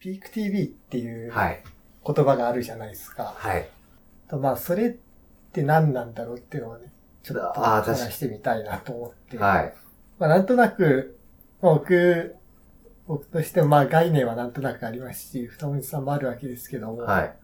[0.00, 1.62] ピーク TV っていうはい。
[2.06, 3.34] 言葉があるじゃないですか。
[3.36, 3.68] はい。
[4.28, 4.96] とまあ、それっ
[5.52, 6.90] て何なんだろうっていうのをね、
[7.22, 9.36] ちょっと話してみたいなと思って。
[9.36, 9.74] はい。
[10.18, 11.18] まあ、なんとなく、
[11.60, 12.36] まあ、僕、
[13.06, 17.36] 僕としてもまあ概念はなんとなくありますし、二文字さんもあるわけですけども、はい。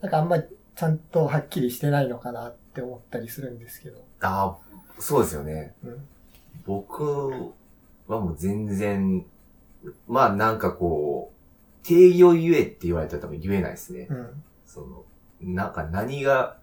[0.00, 0.44] なんかあんまり
[0.74, 4.04] ちゃんとはっきりしてないのかなって思ったりするんですけど。
[4.20, 5.74] ああ、そうですよね。
[5.84, 6.08] うん。
[6.64, 7.52] 僕
[8.06, 9.26] はもう全然、
[10.06, 11.37] まあなんかこう、
[11.88, 14.08] 定義を言えって言われたら多分言えないですね。
[14.10, 14.44] うん。
[14.66, 15.04] その、
[15.40, 16.58] なんか何が、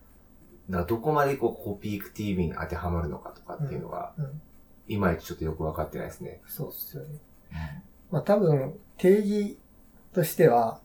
[0.70, 4.42] なんかどこまでこう、コピーク TV に当てはまるのかとかっていうのが、うん。
[4.88, 6.42] いまいちちょっとよくわかってないですね。
[6.46, 7.20] そうっすよね。
[8.12, 9.58] まあ多分、定義
[10.14, 10.80] としては、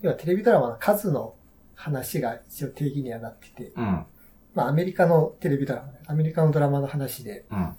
[0.00, 1.36] 要はテレビドラマの数の
[1.76, 4.06] 話が一応定義にはなってて、うん。
[4.54, 7.76] まあアメリカのテレビドラマね、アメリカのドラマの話で、うん。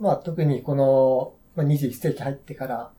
[0.00, 2.92] まあ特にこの、まあ、21世紀入ってから、まあ、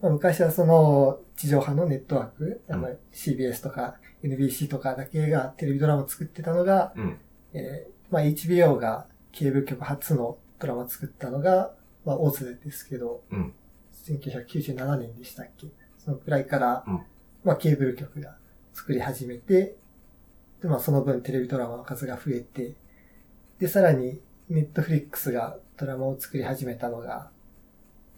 [0.00, 7.18] 昔はその地上波のネットワーク、うんまあ CBS とか NBC とかだけがテレビドラマを作ってたのが、うん。
[7.52, 11.72] えーまあ HBO がケーブル局初のドラマを作ったのが、
[12.04, 13.52] まあオズですけど、うん。
[14.06, 15.68] 1997年でしたっけ？
[15.98, 17.02] そのくらいから、うん
[17.44, 18.36] まあケーブル局が
[18.72, 19.76] 作り始めて、
[20.62, 22.74] で、まあその分テレビドラマの数が増えて、
[23.58, 27.30] で、さらにネットフリックスがドラマを作り始めたのが、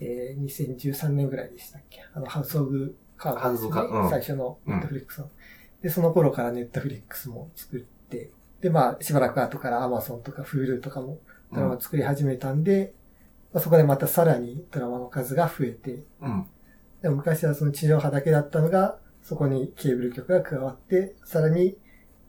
[0.01, 2.01] えー、2013年ぐらいでしたっけ？
[2.15, 3.43] あの、ハウスオブカードね。
[3.43, 5.31] ハウスオブカードうん最初のネットフリックスの。
[5.83, 11.19] で、その頃からネットフリックスも作って、で、まあしばらく後からアマゾンとか Hulu とかも
[11.53, 12.95] ドラマを作り始めたんで、
[13.53, 16.47] まあ、そこでまたさらにドラマの数が増えて、うん。
[17.03, 21.77] でも昔はその地上波だけだったのが、そこにケーブル局が加わって、さらに、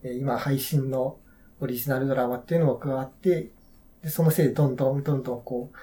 [0.04, 1.18] えー今配信の
[1.60, 3.52] オリジナルドラマっていうのも加わって、
[4.02, 5.78] で、そのせいでどんどんどんどんこう、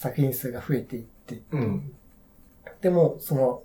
[0.00, 1.92] 作品数が増えていって、うん
[2.80, 3.62] でも、その、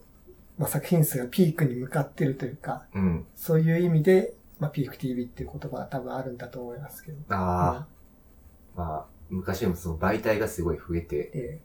[0.57, 3.25] まあ、作品数がピークに向かってるというか、うん。
[3.35, 7.17] そういう意味で、まあ、ピーク TV っていう言葉が多分あるんだと思いますけど。
[7.29, 7.87] ああ、
[8.75, 11.61] まあ、昔でもその媒体がすごい増えて、え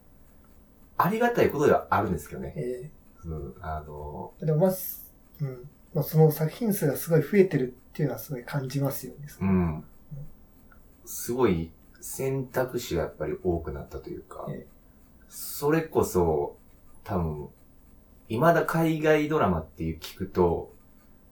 [0.97, 2.53] ありがたいことではあるんですけどね。
[2.55, 2.91] ーえ
[3.25, 5.01] うん、あの、ーでもまず、
[5.41, 5.69] うん。
[5.93, 9.27] まあ、その作品数がすごい増えてるっていうのはすごい感じますよね。
[9.41, 9.83] うん。
[11.03, 14.67] すごい選択肢がやっぱり多くなったというかええ、
[15.29, 16.57] それこそ、
[17.03, 17.49] 多分、
[18.27, 20.73] 未だ海外ドラマっていう聞くと、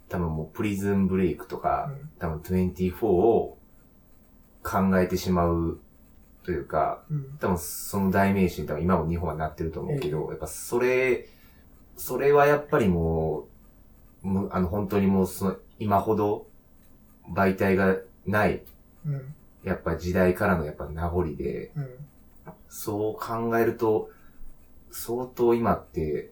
[0.08, 3.58] 多分もうプリズンブレイクとか、多分24を
[4.64, 5.80] 考えてしまう
[6.44, 7.18] というか、うん。
[7.18, 7.38] うん。
[7.40, 11.28] 多分その代名詞に多分今も日本はなってると思うけど、やっぱそれ、
[11.96, 13.48] それはやっぱりも
[14.24, 16.48] う、むあの本当にもうその今ほど
[17.32, 18.64] 媒体がない、
[19.06, 19.34] うん。
[19.64, 21.90] やっぱ時代からのやっぱ名残で、うん。
[22.68, 24.10] そう考えると、
[24.92, 26.32] 相当今って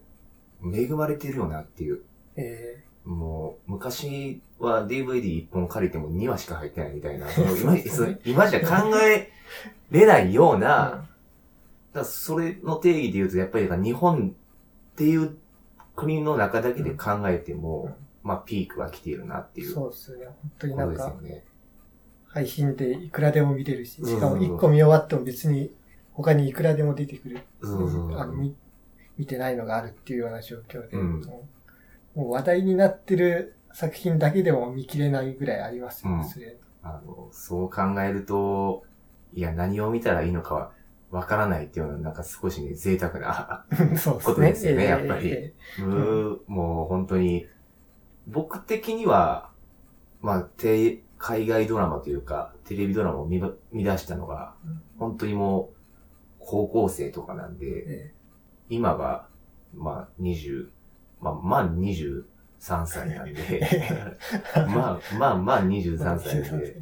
[0.63, 2.01] 恵まれてるよなっていう。
[2.35, 7.27] えもう、昔は DVD1 本借りても2話しか入ってないみたいな、
[7.61, 7.77] 今
[8.25, 9.29] 今じゃ考え
[9.91, 11.05] れないようー、な、だか
[11.93, 14.35] らそれの定義で言うと、やっぱり日本
[14.93, 15.37] っていう
[15.95, 20.25] 国の中だけで考えても、うんまあピークは来ているなっていうこそうですよね。
[20.25, 21.43] 本当にとなんか、ですよね。
[22.27, 24.07] 配信でいくらでも見れるし、うん。
[24.07, 25.71] しかも一個見終わっても別に
[26.13, 27.39] 他にいくらでも出てくる。
[27.63, 27.67] あ
[28.25, 28.55] の見
[29.17, 31.21] 見てないのがあるっていうような状況で、うん。
[31.21, 36.29] もう話題になってる作品だけでも見切れないぐらいありますよね、うん。
[36.29, 36.57] それ。
[36.83, 38.83] あの、そう考えると、
[39.33, 40.71] いや、何を見たらいいのかは
[41.11, 43.65] わからないっていうのは、なんか少しね、贅沢な。
[44.23, 45.53] ことですよねええやっぱり。
[46.47, 47.47] もう本当に、
[48.27, 49.51] 僕的には、
[50.21, 55.77] まあ、て海外ドラマというか、テレビドラマを見ば見出したのがうん、本当にもう、
[56.39, 58.13] 高校生とかなんで、え
[58.69, 59.27] 今が、
[59.73, 60.69] まあ、20、
[61.21, 62.23] まあ、まあ、23
[62.85, 63.61] 歳なんで、
[64.67, 66.81] まあ、まあ、まあ、え23歳なんで、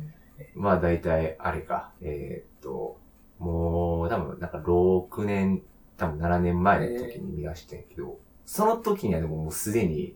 [0.53, 3.00] まあ、大体、あれか、えーっと、
[3.40, 5.62] もう、多分、なんか、6年、
[5.97, 10.15] 多分7年前の時に見出してんけど、その時にはでももうすでに、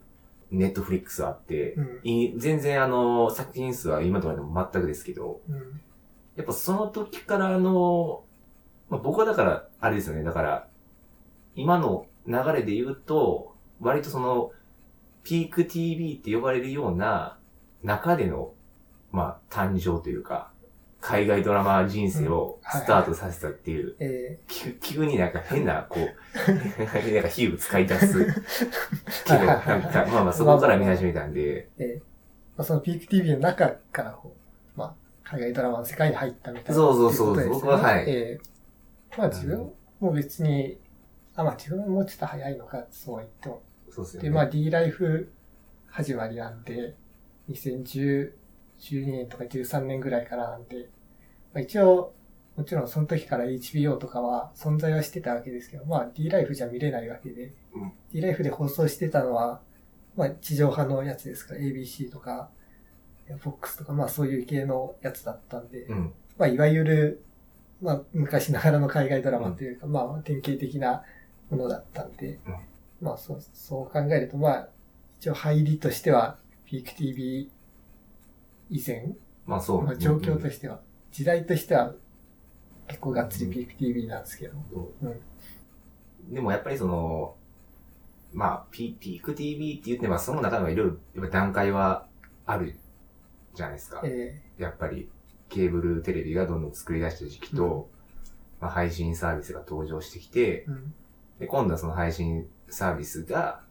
[0.52, 2.00] ネットフリックスあって、うん。
[2.04, 5.82] い全然あの、作品数は今とかでも全くですけど、うん。
[6.36, 8.24] やっぱその時からあの、
[8.90, 10.68] まあ、僕はだから、あれですよね、だから、
[11.56, 14.52] 今の流れで言うと、割とその、
[15.24, 17.38] ピーク TV って呼ばれるような
[17.84, 18.54] 中での、
[19.12, 20.52] まあ、誕生というか、
[21.02, 26.52] 海外ドラマ人生をスタートさせたっていう、え急急になんか変な、こう、
[26.82, 27.00] なんか
[27.30, 28.26] 比喩使い出す。
[29.26, 31.86] けど、なんか、まあまあそこから見始めたんで、ええ。
[31.86, 32.02] え
[32.58, 34.36] まあ、そのピーク TV の中からこ
[34.76, 36.76] う、まあ、海外ドラマの世界に入ったみたいな。
[36.76, 38.10] そうそうそう僕ははい。
[38.10, 38.40] ええ。
[39.18, 39.72] まあ自分
[40.02, 40.78] も別に、
[41.36, 43.62] あ、まあ自分はもうちょっと早いのか、そうは言っても。
[43.90, 44.30] そうですよね。
[44.30, 45.32] で、まあ D ライフ
[45.88, 46.96] 始まりなんで、
[47.50, 48.34] 2010、
[48.80, 50.90] 12年とか13年ぐらいからなんで、
[51.54, 52.14] まあ、一応、
[52.60, 57.94] もちろんその時から HBO とかは存在はしてたわけですけど、まあ D ライフじゃ見れないわけで、うん。
[58.12, 59.62] D ライフで放送してたのは、
[60.18, 62.50] まあ地上波のやつですから、ABC とか、
[63.30, 66.14] FOX とか、まあそういう系のやつだったんで、うん。
[66.38, 67.24] まあいわゆる、
[67.82, 71.04] まあ昔ながらの海外ドラマというか、まあ典型的な
[71.50, 72.56] ものだったんで、うん。
[73.00, 74.70] まあそう、そう考えると、まあ
[75.18, 77.50] 一応入りとしては、ピーク TV
[78.70, 79.84] 以前、まあそう。
[79.84, 80.68] まあ、状況として。
[80.68, 80.82] は、
[81.12, 81.94] 時代としては
[82.88, 84.58] 結構がっつりピーク TV なんですけど、
[85.02, 86.34] うん。
[86.34, 87.36] でもやっぱりその、
[88.32, 92.08] まあ、ピピーク TV って言って、まあその中でもいろいろ段階は
[92.46, 92.76] ある
[93.56, 94.02] じゃないですか。
[94.04, 95.10] えやっぱり
[95.50, 97.90] ケーブルテレビがどんどん作り出した時期と、
[98.60, 100.94] まあ、配信サービスが登場してきて、ーうん。
[101.40, 103.62] で、今度はその配信サービスが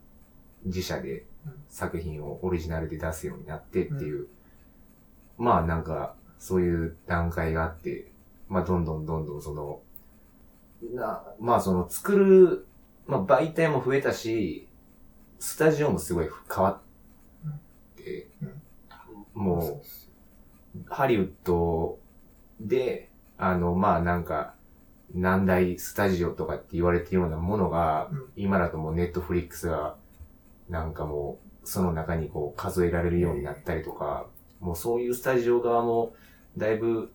[0.65, 4.27] 自社でうん作品をオリジナルで出すようになってっていう、
[5.39, 8.11] まあなんかそういう段階があって、
[8.49, 9.79] まあどんどんどんどんその、
[10.93, 12.67] な、まあその作る、
[13.07, 14.67] まあ媒体も増えたし、
[15.39, 18.29] スタジオもすごい変わって、
[19.33, 21.97] もう、ハリウッド
[22.59, 24.53] で、あの、まあなんか、
[25.15, 28.25] 何大スタジオとかって言われてるようなものが、うん。
[28.35, 29.95] 今だともうネットフリックスが、
[30.69, 34.27] なんかもう、その中にこう数えられるようになったりとか、
[34.59, 36.13] もうそういうスタジオ側も、
[36.57, 37.11] だいぶ、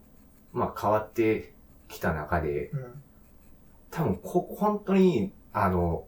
[0.52, 1.52] まあ変わって
[1.88, 3.02] きた中で、うん。
[3.90, 6.06] 多分こ、本当に、あの、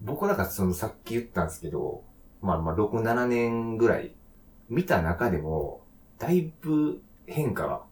[0.00, 2.02] 僕らそのさっき言ったんですけど、
[2.40, 4.14] まあまあ6、7年ぐらい
[4.68, 5.82] 見た中でも、
[6.18, 7.82] だいぶ変化が、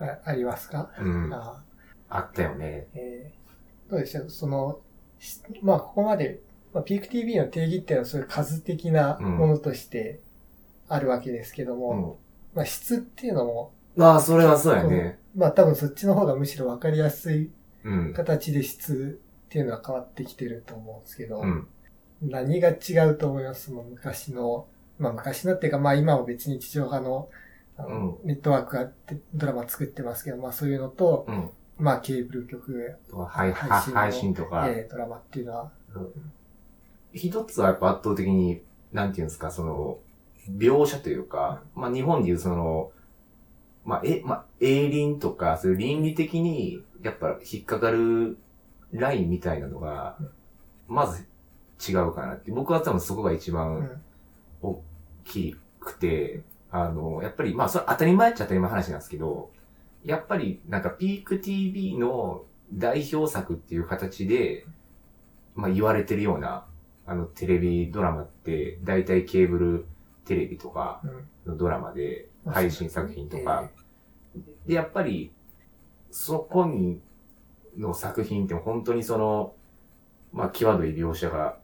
[0.00, 1.62] あありますか、うん、あ。
[2.08, 2.86] あったよね。
[2.94, 3.90] えー。
[3.90, 4.80] どうでしょうその、
[5.18, 6.40] しまあ、ここまで、
[6.72, 10.20] まあ、ピーク TV の定義っていうのはそういう数的なものとして
[10.88, 12.18] あるわけですけども、
[12.54, 12.56] うん。
[12.56, 15.18] まあ、質っていうのも、ああ、それはそうやね。
[15.36, 17.50] まあ多分そっちの方がむしろわかりやすい
[17.84, 18.12] うん。
[18.14, 21.66] 形で質っていうのは変わってきてると思うんですけど、うん。
[22.22, 24.66] 何が違うと思いますその昔の、
[24.98, 27.28] まあ昔のっていうかまあ今も別に地上波の
[27.76, 31.50] あの、ネットワークがあってドラマ作ってますけど、まあそういうのと、うん。
[31.78, 35.72] まあケーブル局、とか配配信の配配信とか、えードラマっていうのは、
[37.12, 39.98] 一つはやっぱ圧倒的に、なんていうんですか、その、
[40.50, 42.90] 描写というか、まあ日本でいうその、
[43.84, 48.38] まあ、え、まあ、営林とか、そういう倫理的に、やっぱ引っかかる
[48.92, 50.16] ラインみたいなのが、
[50.88, 51.26] まず
[51.86, 52.50] 違うかなって。
[52.50, 54.02] 僕は多分そこが一う番ん、
[54.62, 54.82] 大
[55.24, 59.50] きくて、あの、やっぱり、まあ、それ当たり前っちゃ当たり前の話なんですけど、
[60.02, 64.66] やっぱり、なんか、ピーク TV の代表作っていう形で、
[65.54, 66.64] まあ、言われてるような、
[67.06, 69.86] あの、テレビドラマって、大体ケーブル
[70.24, 71.52] テレビとかうん。
[71.52, 73.70] のドラマで、まあ配信作品とか、
[74.66, 75.32] で、やっぱり、
[76.10, 77.00] そこに、
[77.76, 79.54] の作品って本当にその、
[80.32, 81.56] まあ、際どい描写が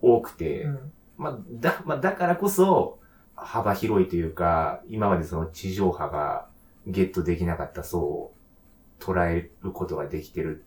[0.00, 0.92] 多くて、うん。
[1.16, 2.98] まあ、だ、まあ、だからこそ、
[3.34, 6.48] 幅広いというか、今までその地上波が
[6.86, 8.34] ゲットできなかった層を
[8.98, 10.64] 捉えることができてる。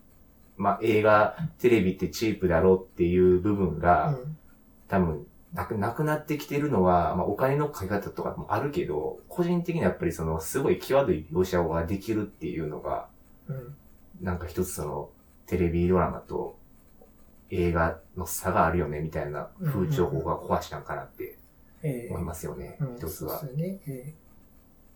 [0.57, 4.38] まあ、映画、テレビってチープだろうっていう部分が、うん。
[4.88, 13.08] 多分、なく、なくなってきてるのは、まあ、お金のかけ方とかもあるけど、個人的にはやっぱりその、すごい際どい描写ができるっていうのが、
[13.48, 13.75] うん
[14.22, 15.10] なんか一つその、
[15.48, 16.55] テレビドラマと
[17.50, 21.38] 映画の差があるよね、みたいな風潮法が壊したんかなって
[21.84, 23.48] えー思いますよね、うん一つはそ。
[23.48, 23.81] うですよね。
[23.88, 24.22] えー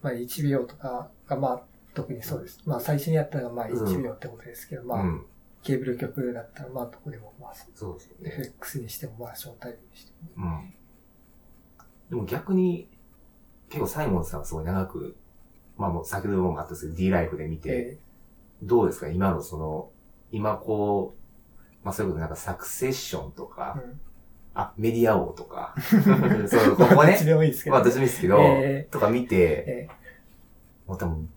[0.03, 1.61] まあ1秒とかがまあ
[1.95, 2.61] 特にそうです。
[2.65, 5.25] まあ最初にやったのがまあ1秒ってことですけど、まあうん。
[5.65, 8.31] ケーブル局だったらまあどこでもまあそうですよね。
[8.39, 10.45] FX にしてもまあショータイムにしても。
[10.45, 10.73] うん。
[12.09, 12.87] でも逆に、
[13.69, 15.15] 結構サイモンさんはすごい長く、
[15.75, 17.97] まあもう先ほどもあったんですけど、D ライフで見て、え
[18.61, 19.09] どうですか？
[19.09, 19.89] 今のその、
[20.31, 21.15] 今こ
[21.81, 23.99] う、まあそういうことなんかサクセッションとーか、うん。
[24.53, 25.75] あ、メディア王とか、
[26.47, 29.87] そう、ここねまあどっち、でもいいですけど、まあ私もいいですけど、えとか見て、え。
[30.87, 31.29] もう多分、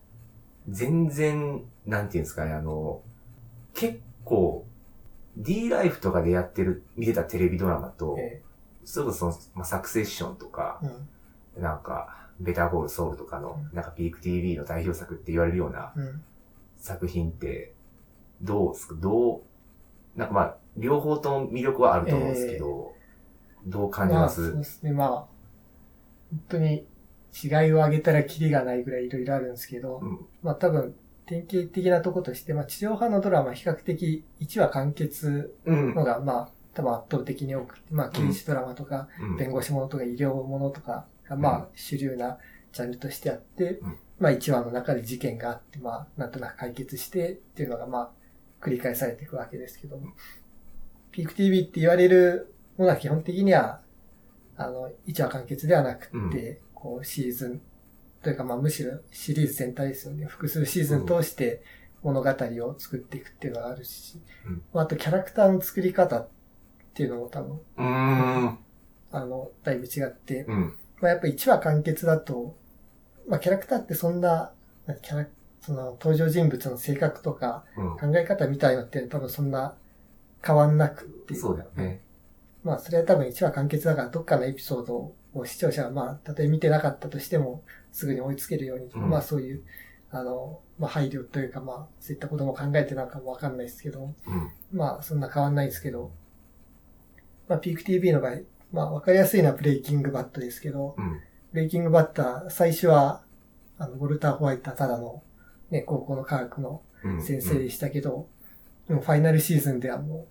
[0.69, 3.01] 全然、なんていうんですかね、あの、
[3.75, 4.67] 結構、
[5.37, 8.43] D ライフとかでやってる、見てたテレビドラマと、ーえ。
[8.85, 11.63] それこそその、まあ、サクセッションとかー、うん。
[11.63, 16.23] なんか、ベターゴールソウルとかのう、なんかピーク TV の代表作って言われるようなうん。
[16.77, 17.75] 作品って、
[18.41, 18.95] どうですか？
[18.95, 22.95] どう、なんかまあ、両方とも魅力はあると思うんですけど、
[23.67, 24.93] どう感じまあ、ます、そうですね。
[24.93, 25.09] まあ、
[26.31, 26.87] 本当に
[27.43, 30.95] 違いを挙げたらキリがないぐらいいろいろあるんですけど、うん、まあ多分、
[31.29, 35.95] 典型的なとことして、まあ地上波のドラマ比較的1話完結うん。
[35.95, 39.37] のが、まあ多分圧倒的に多くて、まあ、刑事ドラマとか、うん。
[39.37, 42.39] 弁護士ものとか医療ものとかが、まあ、主流な
[42.73, 48.11] ジャンルとしてあって、うんまあ、1話の中で事件があって、まあ、なんとなく解決してっていうのが、まあ、
[48.65, 50.13] 繰り返されていくわけですけども。
[51.11, 53.81] ピーク TV って言われるものは基本的には、
[54.57, 57.61] あの、1話完結ではなくって、こう、シーズン、
[58.23, 60.27] というか、まあ、むしろシリーズ全体ですよね。
[60.27, 61.63] 複数シーズン通して
[62.03, 66.29] 物語を作っていくっていうのがあるし、うんまあ、あとキャラクターの作り方っ
[66.95, 68.59] ていうのも多分、うーん。
[69.11, 70.75] あの、だいぶ違って、うん。
[71.01, 72.57] まあ、やっぱ1話完結だと、
[73.29, 74.53] まあ、キャラクターってそんな、
[75.03, 75.27] キャラ、
[75.61, 77.97] その登場人物の性格とかうん。
[78.13, 79.77] 考え方みたいのって多分そんな
[80.45, 81.35] 変わんなくって。
[81.35, 82.03] そうだよね。
[82.65, 89.63] まあ、それは多分1話完結だからどっかのエピソードを視聴者がまあ、たとえ見てなかったとしても、すぐに追いつけるように、うんまあそういう、
[90.11, 94.51] あの、まあ配慮というかまあ、そういったことも考えてなんかもわかんないですけど、うん。
[94.73, 96.11] まあそんな変わんないんですけど、
[97.49, 98.33] まあピーク TV の場合、
[98.73, 101.21] まあわかりやすいのはブレイキングバットですけど、うん。
[101.53, 103.23] ブレイキングバッター、最初は、
[103.79, 105.23] あの、ウォルター・ホワイトはただの、
[105.71, 107.23] ね、高校の科学のうん。
[107.23, 108.29] 先生でしたけど、
[108.89, 110.27] でもファイナルシーズンではも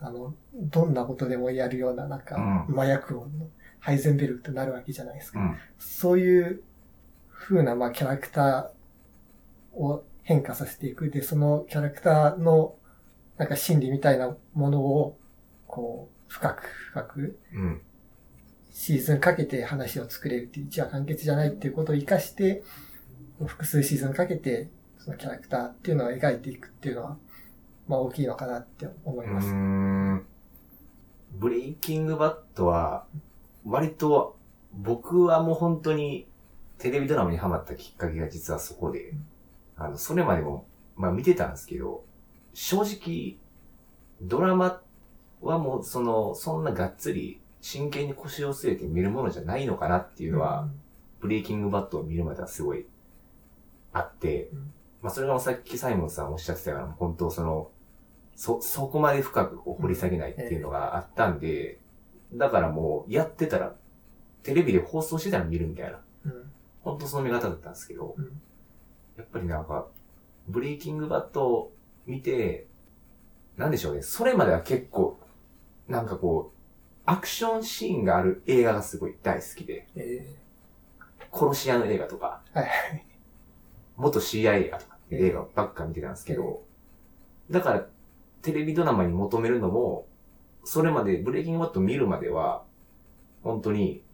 [0.00, 5.40] う、あの、どんなことでもやるような、なんか、う麻薬王のハイゼンベルグとなるわけじゃないですか。
[5.40, 5.56] うん。
[5.78, 6.62] そういう
[7.32, 11.10] 風な、まあ、キャラクターを変化させていく。
[11.10, 12.74] で、そのキャラクターの、
[13.36, 15.18] なんか心理みたいなものを、
[15.66, 17.82] こう、深く深く、うん。
[18.70, 22.62] シーズンかけて話を作れるっていう、一話完結じゃないっていうことを活かして、
[23.44, 27.16] 複数シーズンかけて、そのキャラクターっていうのを描いていくっていうのは、
[27.86, 30.28] まあ大きいのかなって思いうます。
[31.32, 33.06] ブレイキングバットは、
[33.64, 34.36] 割と、
[34.72, 36.26] 僕はもう本当に
[36.78, 39.14] テレビドラマにハマったきっかけが実はそこで、
[39.76, 42.04] あの、それまでも、まあ見てたんですけど、
[42.54, 43.36] 正直、
[44.20, 44.80] ドラマ
[45.40, 50.68] はもうその、そんながっつり真剣に腰を据えて見るものじゃないのかなっていうのは、
[51.20, 52.86] ブレイキングバットを見るまではすごい
[53.92, 54.72] あって、うん。
[55.02, 57.70] まあそれがさっきサイモンさんおっしゃってたような、本当その、
[58.36, 61.80] そ、そこまで深くこう掘り下げないっていうのがあったんで、
[62.34, 63.74] だからもうやってたら、
[64.42, 66.50] テレビで放送してたら見るみたいな、うん、うん
[66.88, 68.40] 本当その見方だったんですけど、うん。
[69.16, 69.86] やっぱりなんか、
[70.46, 71.72] ブレイキングバットを
[72.06, 72.66] 見て、
[73.56, 75.18] なんでしょうね、それまでは結構、
[75.86, 76.58] なんかこう、
[77.04, 80.34] アクションシーンがある映画がすごい大好きで、え
[81.32, 82.68] 殺し屋の映画とか、ーはい。
[82.68, 83.06] はい。
[83.96, 86.62] 元 CIA とかって映画ばっか見てたんですけど、
[87.50, 87.86] だから
[88.42, 90.06] テレビドラマに求めるのも、
[90.68, 92.62] それまでブレイキングバット見るまでは、
[93.42, 94.04] 本当に、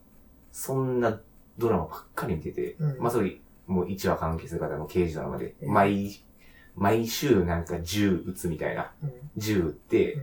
[0.53, 1.21] そんな
[1.59, 2.99] ドラマばっかり見てて、うん。
[3.01, 5.73] まあそれ、もう1話完結型の刑事ドラマで、うん。
[5.75, 6.23] 毎、
[6.77, 9.11] 毎週なんか銃撃つみたいな、うん。
[9.37, 10.15] 銃撃って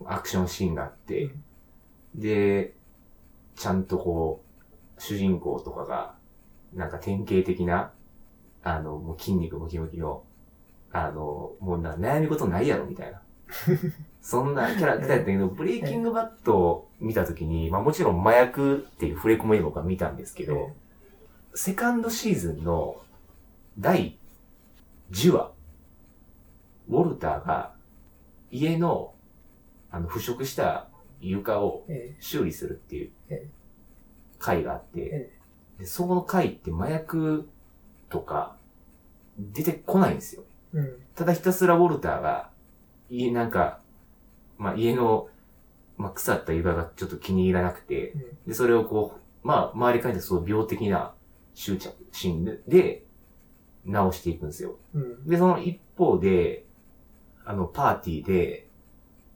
[0.00, 0.12] う、ん。
[0.12, 1.30] アクションシーンがあって、
[2.16, 2.74] で、
[3.54, 4.42] ちゃんとこ
[4.98, 6.16] う、主人公とかが、
[6.74, 7.92] なんか典型的な、
[8.64, 10.24] あの、もう筋肉ムキムキの、
[10.90, 13.22] あの、もうな悩み事ないやろみたいな。
[14.26, 20.72] そんなキャラクターやったけど、ブレイキングバットを見たときに、まあもちろん麻薬っていう触れ込み僕は見たんですけど、
[21.54, 22.96] セカンドシーズンの
[23.78, 24.18] 第
[25.12, 25.52] 10話、
[26.88, 27.74] ウォルターが
[28.50, 29.14] 家の
[29.92, 30.88] あの腐食した
[31.20, 33.46] 床をえ修理するっていうえ
[34.40, 35.30] 回があって、え
[35.78, 37.48] でそこの回って麻薬
[38.10, 38.56] とか
[39.38, 40.42] 出てこないんですよ。
[41.14, 42.50] ただひたすらウォルターが
[43.08, 43.85] 家なんか、
[44.58, 45.28] まあ家の、
[45.98, 48.22] まあ、腐った床がちょっと気に入らなくて、うん。
[48.48, 51.14] で、それをこう、まあ、周りから見てそう病的な
[51.54, 53.04] 執着心で、で、
[53.84, 54.76] 直していくんですよ。
[54.94, 55.26] うん。
[55.26, 56.64] で、その一方で、
[57.44, 58.66] あの、パーティーで、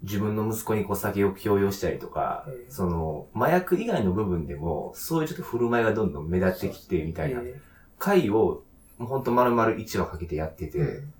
[0.03, 7.61] 自分の息子にこう酒を強要したりとか、ええその、麻薬以外の部分でも、そういうちょっと振る舞いがどんどん目立ってきて、みたいなえ
[7.99, 8.63] 回を、
[8.99, 11.13] もうほんと丸々1話かけてやってて、ーうん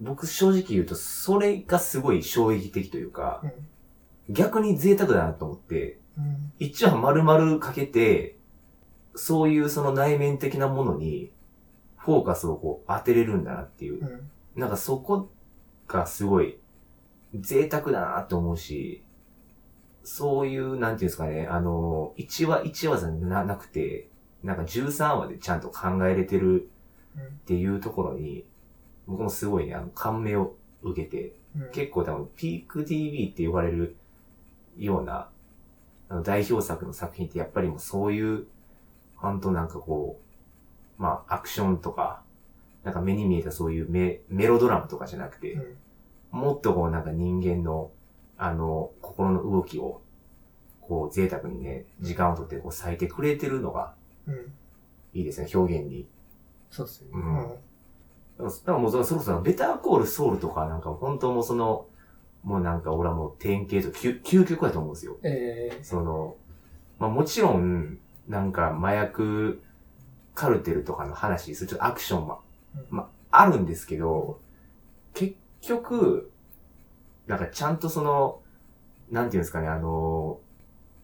[0.00, 3.42] 僕正直言うと、それがすごい衝撃的というか
[4.28, 4.34] う、ん。
[4.34, 6.52] 逆に贅沢だなと思って、うん。
[6.58, 8.36] 一話丸々かけて、
[9.14, 11.32] そういうその内面的なものに、
[11.96, 14.00] フォーカスをこう当てれるんだなっていう。
[14.00, 14.04] う。
[14.04, 14.30] ん。
[14.56, 15.30] なんかそこ
[15.86, 16.58] がすごい
[17.38, 19.04] 贅沢だなと思うし、
[20.02, 24.08] そういう、なんていうんですかね、あの、1話1話じゃななくて、
[24.42, 26.70] なんか13話でちゃんと考えれてる
[27.18, 28.44] っていうところに、
[29.10, 33.96] 僕もすごいね、あの、感銘を受けて、うん結構多分、ピーク TV って呼ばれる
[34.78, 35.28] ような、
[36.08, 38.46] あの代表作の作品ってやっぱりもうそういう、
[39.16, 40.20] 本当なんかこ
[40.98, 42.22] う、まあ、アクションとか、
[42.84, 45.76] なんか目に見えたそういうメメロドラマとかじゃなくて、うん
[46.30, 47.90] もっとこうなんか人間の、
[48.38, 50.00] あの、心の動きを、
[50.80, 53.94] こう、贅沢にね、時間をとってこう咲いてくれてるのが
[54.28, 54.52] うん。
[55.12, 56.06] いいですね、表現に。
[56.70, 57.08] そうですね。
[57.12, 57.69] うん
[58.42, 61.86] だからもうそろそろベターコールソウルとかなんか本当もうその、
[62.42, 65.18] もうなんか俺はもう典型と究究極だと思うんですよ。
[65.22, 65.78] ええ。
[65.82, 66.36] その、
[66.98, 69.62] まあもちろん、なんか麻薬
[70.34, 72.38] カルテルとかの話する、ちょっとアクションは、
[72.76, 72.96] うん。
[72.96, 74.40] まああるんですけど、
[75.14, 76.30] 結局、
[77.26, 78.40] なんかちゃんとその、
[79.10, 80.40] なんていうんですかね、あの、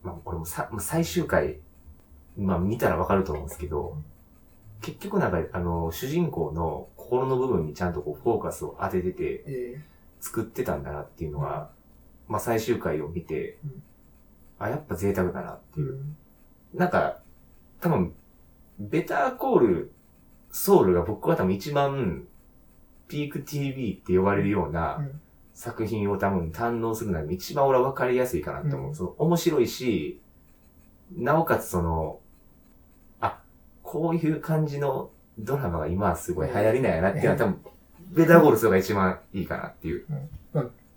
[0.02, 1.58] まあこれもさ最終回、
[2.38, 3.96] まあ見たらわかると思うんですけど、
[4.80, 9.80] 結局なんかあの、主人公の心の部分にちゃんとこうフォーカスを当ててて、え
[10.20, 11.70] 作ってたんだなっていうのが、
[12.26, 13.82] まあ最終回を見て、うん。
[14.58, 16.00] あ、やっぱ贅沢だなっていう。
[16.74, 17.20] なんか、
[17.80, 18.12] 多分、
[18.78, 19.92] ベターコール、
[20.50, 22.26] ソウルが僕は多分一番、
[23.08, 25.20] ピーク TV って呼ばれるようなうん。
[25.54, 28.88] 作品を多分堪能するのに一番俺は分かりやすいかなと思う。
[28.88, 28.94] うん。
[28.94, 30.20] その面白いし、
[31.16, 32.20] なおかつその、
[33.20, 33.40] あ、
[33.82, 37.60] こういう感じのドラマが今はすごい流行りなんやなっていうのは多分、
[38.12, 40.06] ベターコールソウルが一番いいかなっていう。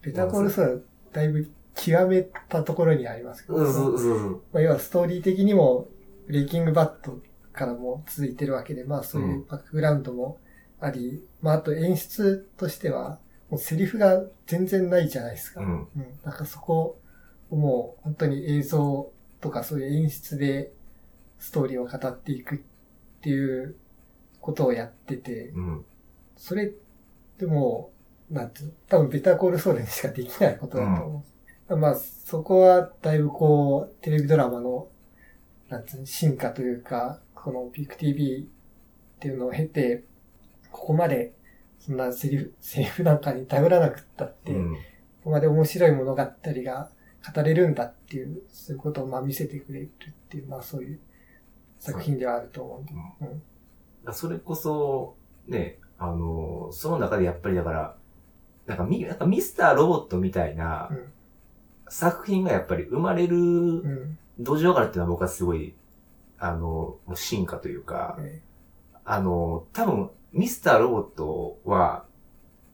[0.02, 4.42] ベターコールソウルだいぶ極めたところにありますけど、うん、そうそうそう。
[4.54, 5.88] まあ、要はストーリー的にも、
[6.28, 7.20] ブレイキングバット
[7.54, 10.38] からも続いてるわけで、まあそういうバックグラウンドも
[10.80, 13.20] あり、まああと演出としては、
[13.50, 15.62] もうセリフが全然ないじゃないですか。
[15.62, 15.68] うん。
[15.68, 16.20] うん。
[16.24, 16.98] なんかそこ
[17.50, 20.72] をもう本当に映像とかそういう演出で
[21.40, 22.60] ストーリーを語っていくっ
[23.22, 23.76] ていう
[24.42, 25.86] ことをやってて、うん。
[26.36, 26.68] それっ
[27.38, 27.92] ても
[28.30, 31.26] う、なんていうの多分ベターコールソウルにしかできないことだと思
[31.70, 31.78] う。
[31.78, 34.88] まあ、そこはだいぶこう、テレビドラマの、
[35.70, 38.48] なんていうの進化というか、このピーク TV
[39.18, 40.04] っていうのを経て、
[40.72, 41.34] ここまで、
[41.80, 44.74] そんなセリフ、セリフなんかに頼らなくったって、うん。
[44.74, 44.80] こ
[45.26, 46.90] こまで面白い物語が
[47.36, 51.00] 語れるんだっていう、そういうことをまあ見せてくれるっていう、まあそういう
[51.80, 52.94] 作品ではあると思うんで。
[52.94, 53.38] うんだ
[54.12, 55.16] それこそ、
[55.48, 57.96] ね、あの、その中でやっぱりだから、
[58.66, 61.04] なんかミなんかミスターロボットみたいなうん
[61.92, 64.18] 作品がやっぱり生まれるうん。
[64.38, 65.74] 土壌があるっていうのは僕はすごい、
[66.38, 68.42] あの、進化というか、え
[69.04, 72.06] あの、多分、ミスターロボットは、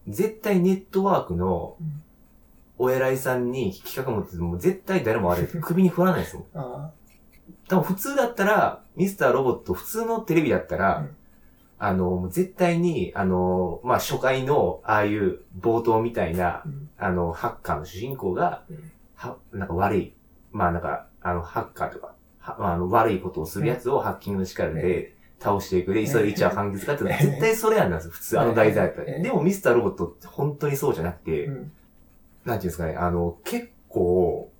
[0.08, 2.02] 絶対ネットワークのうん
[2.78, 6.92] お偉いさんに企画持ってても絶対誰もあれ首に振らないですもん。
[7.68, 11.16] 多分普通だったら、ミスターロボット、普通のテレビだったら、うん。
[11.78, 16.90] あの、絶対に、あの、まあ、初回の、ああいう冒頭みたいなあ、う、ん。
[16.98, 20.14] あの、ハッカーの主人公がうん、は、なんか悪い、
[20.52, 29.08] まあ、なんか、あの、ハッカーとか、はあの、悪いことをするやつをハッキングの力で倒していくで、それ一話完結かって絶対それやんなんですよ、普通、あの題材だったら。
[29.08, 31.56] ええでも、ミスターロボットって本当にそうじゃなくて、うん。
[31.56, 31.72] なんてい
[32.52, 34.52] うんですかね、あの、結構、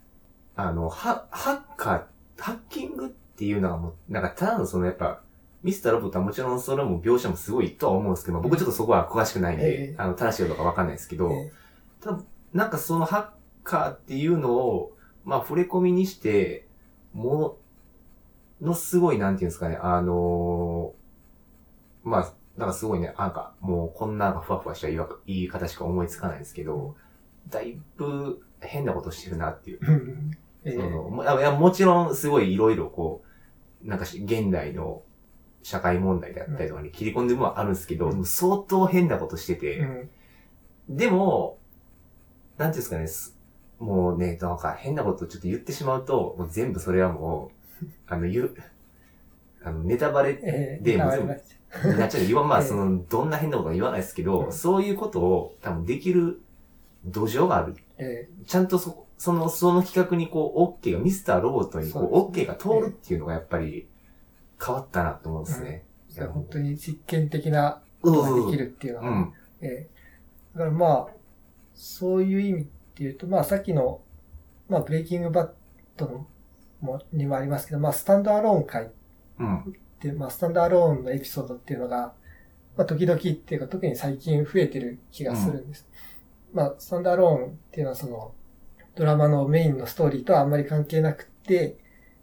[0.56, 2.04] あの、ハハッカー、
[2.46, 5.24] ハッキングっていうのがもう、なんかただのそのやっぱ、
[5.64, 9.96] ミスターロボットはもちろんそれも描写もすごいとは思うんですけど、僕ちょっとそこは詳しくないんで、ええ。
[9.98, 11.52] あの、正しいことかわかんないですけど、え
[12.54, 13.28] なんかそのハッ
[13.64, 16.68] カーっていうのを、まあ、触れ込みにして、
[17.14, 17.58] も
[18.62, 26.96] のすごい、なんていうんですかね、あのーまあ、なんかすごいね、なんか、もうこんなふわふわした言いわ言い方しか思いつかないんですけど、
[27.50, 29.80] だいぶ変なことしてるなっていう。
[30.66, 33.24] そーのもいやもちろんすごいいろいろこ
[33.84, 35.04] う、なんかし現代の
[35.66, 38.24] 社会問題であったりとかに切り込んでるものはあるんですけど、うん。
[38.24, 40.10] 相当変なことしてて、うん。
[40.90, 41.58] でも、
[42.58, 43.36] なんていうんですかね、す
[43.80, 47.52] もうね、なんか変なことちょっと言ってしまうと、もう全部それはも
[47.82, 48.56] う、 あの、ゆ、
[49.64, 51.42] あの、ネタバレえーでわかりまし
[51.82, 52.26] たになっちゃう。
[52.26, 52.68] 言わ、まあ、 ええ。
[52.68, 54.52] その、どんな変なことは言わないですけど、うん。
[54.52, 56.42] そういうことを多分できる
[57.06, 57.76] 土壌がある。
[57.98, 63.88] えちゃんとそ、その、その企画にこう、OK が、ミスターロボットにこう、OK が通るっていうのがやっぱり
[64.64, 65.86] 変わったなと思うんですね。
[66.10, 69.34] ーそれは本当に実験的なうんことができるっていうのは、うん。
[69.62, 69.96] えー
[70.56, 71.14] だからまあ、
[71.74, 74.02] そういう意味っていうと、まあさっきの、
[74.70, 75.50] まあブレイキングバッ
[75.98, 76.28] トの
[76.80, 78.88] もにもありますけど、まあスタンドアローン会っ
[79.40, 79.76] うん。
[80.00, 82.14] て、まあスタンドアローンのエピソードっていうのが、
[82.78, 85.86] まあ時々っていうか特に最近増えてる気がするんです。
[86.54, 88.34] まあスタンドアローンっていうのはその、
[88.96, 91.78] ドラマのメインのストーリーとはあんまり関係なくって、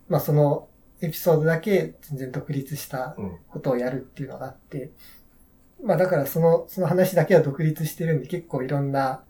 [0.08, 0.68] まあその
[1.00, 3.38] エピソードだけ全然独立したうん。
[3.48, 4.90] ことをやるっていうのがあって、
[5.84, 9.24] まあだからその、その話だけは独立してるんで結構いろんな、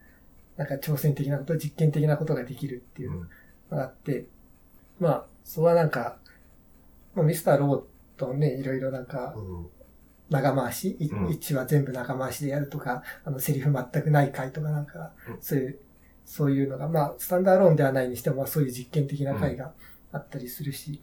[0.57, 3.21] なんか挑戦的なこと、実験的なことができるっていううん。
[3.71, 4.27] のがあって、
[5.01, 6.19] まあ、そこはなんか、
[7.15, 7.83] まあ、ミスターロボッ
[8.19, 9.67] トをね、いろいろなんか、うん
[10.31, 15.79] 長回し、いうん一話全部長回しでやるとか、あの、セリフ全くない回とかなんかうん、そういう
[16.25, 19.73] そういうのが、まあ、スタンダーローンではないにしても、まあそういう実験的な回が
[20.13, 21.01] あったりするし、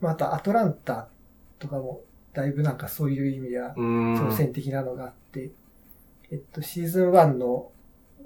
[0.00, 1.08] まあ、あとアトランタ
[1.58, 3.74] とかも、だいぶなんかそういう意味では。
[3.74, 5.50] 挑戦的なのがあって、
[6.30, 7.70] えっと、シーズン1の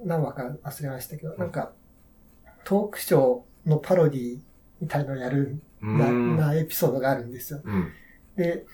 [0.05, 1.73] 何話か忘れましたけど、なんか、
[2.65, 4.39] トークショーのパロディ
[4.81, 6.11] みたいのをやるうな。
[6.47, 7.61] なエピソードがあるんですよ。
[7.65, 7.93] うん。
[8.37, 8.67] で、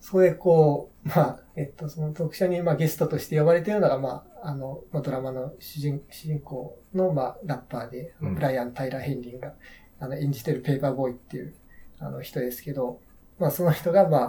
[0.00, 8.34] それこう、まあ、えっと、そのトークショーに、まあ、ゲストとして呼ばれているのが、まあ、あの、まあ、ドラマの主人、主人公の、まあ、ラッパーで、うん。
[8.36, 9.54] ブライアン・タイラー・ヘンリンが、
[9.98, 11.52] あの、演じてるペーパーボーイっていう、
[11.98, 13.00] あの、人ですけど、
[13.40, 14.20] まあ、その人が、まあ、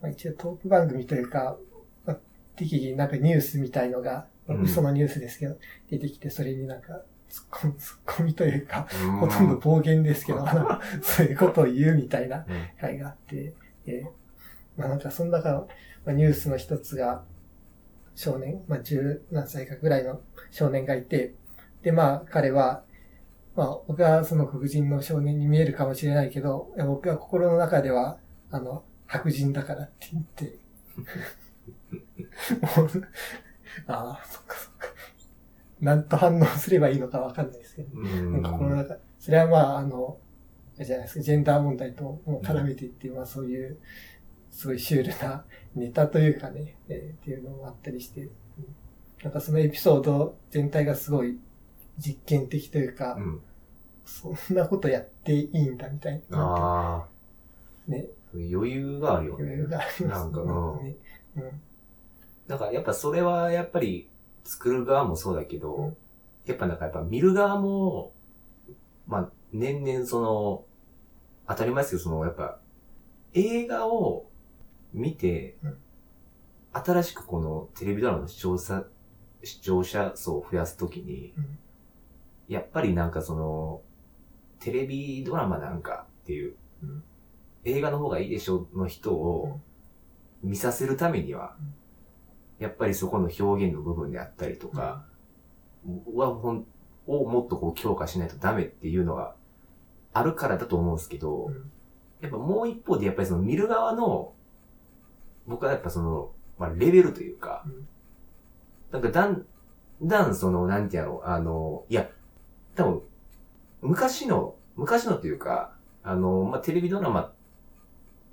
[0.00, 1.56] まあ、一応トーク番組というか、
[2.04, 2.18] まあ、
[2.56, 4.64] 適宜なんかニュースみたいのが、まあうん。
[4.64, 5.56] 嘘のニュースですけど、
[5.90, 8.88] 出てきて、それになんか、ツッコミ、 というか、
[9.20, 10.44] ほほとんど暴言ですけど、
[11.02, 12.44] そういうことを言うみたいなうん。
[12.80, 13.54] 回があって、
[13.86, 14.22] えー
[14.76, 15.68] まあなんかその中の、
[16.04, 17.24] まあ、ニュースの一つが、
[18.14, 21.34] 少年、まあ十何歳かぐらいの少年がいて、
[21.82, 22.84] でまあ彼は、
[23.56, 28.18] まあ僕はその黒人の少年に見えるかもしれないけど、いや僕は心の中では、
[28.50, 30.58] あの、白人だからって言って、
[32.78, 32.88] もう
[33.86, 34.88] ああ、そっかそっか。
[35.80, 37.88] なんと反応すればいいのかわかんないですけど。
[37.98, 38.42] うん。
[38.42, 40.18] 心の中、それはまあ、あの、
[40.78, 43.78] じゃないですか、ジェンダー問題とも絡めていって、まあそういう、
[44.52, 48.30] すごいシュールなネタというかね、えーっていうのもあったりして、うん
[49.22, 51.38] なんかそのエピソード全体がすごい
[51.96, 53.40] 実験的というか、うん。
[54.04, 57.06] そんなことやっていいんだみたいな。
[57.86, 59.44] ね、余裕があるよね。
[59.44, 60.96] 余裕がありますなんかうんね。
[61.36, 61.60] うん
[62.48, 64.10] だからやっぱそれはやっぱり
[64.44, 65.96] 作る側もそうだけど、うん
[66.44, 68.12] やっぱなんかやっぱ見る側も、
[69.06, 70.64] まあ年々その、
[71.46, 72.58] 当たり前ですけど、そのやっぱ
[73.34, 74.26] 映画を
[74.92, 75.78] 見て、うん。
[76.72, 78.84] 新しくこのテレビドラマの視聴者、
[79.42, 81.58] 視聴者層を増やすときに、うん。
[82.48, 83.82] やっぱりなんかその、
[84.60, 87.04] テレビドラマなんかっていう、うん。
[87.64, 89.60] 映画の方がいいでしょの人を
[90.42, 91.56] 見させるためには、
[92.58, 95.04] やっぱりそこの表現の部分であったりとか、
[96.14, 96.66] はほん
[97.06, 99.34] をもっとこう強化しないとダメっていうのが
[100.12, 101.70] あるからだと思うんですけど、うん。
[102.20, 104.34] やっぱもう一方でやっぱりその見る側の、
[105.46, 107.88] 僕はやっぱその、まあレベルというか、うん。
[108.92, 109.46] なんかだん
[110.02, 112.08] だんその、なんてやろう、あの、いや、
[112.74, 113.02] 多分、
[113.80, 117.32] 昔の、昔のというか、あの、まあテレビドラマっ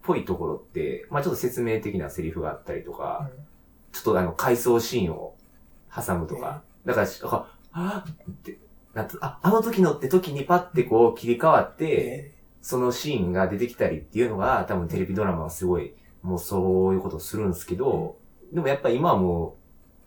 [0.04, 3.30] ぽいところって、まあちょっと説明的なセリフがあったりとか、
[3.91, 5.36] ちょっとあの、回想シーンを
[5.93, 6.63] 挟むとか。
[6.86, 8.60] だからし、あ、あって、
[8.93, 12.39] なあ、あの時のって時にパッてこう切り替わって、え。
[12.62, 18.17] そのシーンが出てきたりっていうのが、多分テレビドラマはすごい、もうそういうことをするんですけど、
[18.53, 19.58] でもやっぱ今はも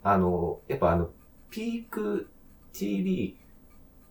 [0.05, 1.11] う、あの、やっぱあの、
[1.51, 2.29] ピーク
[2.73, 3.39] TV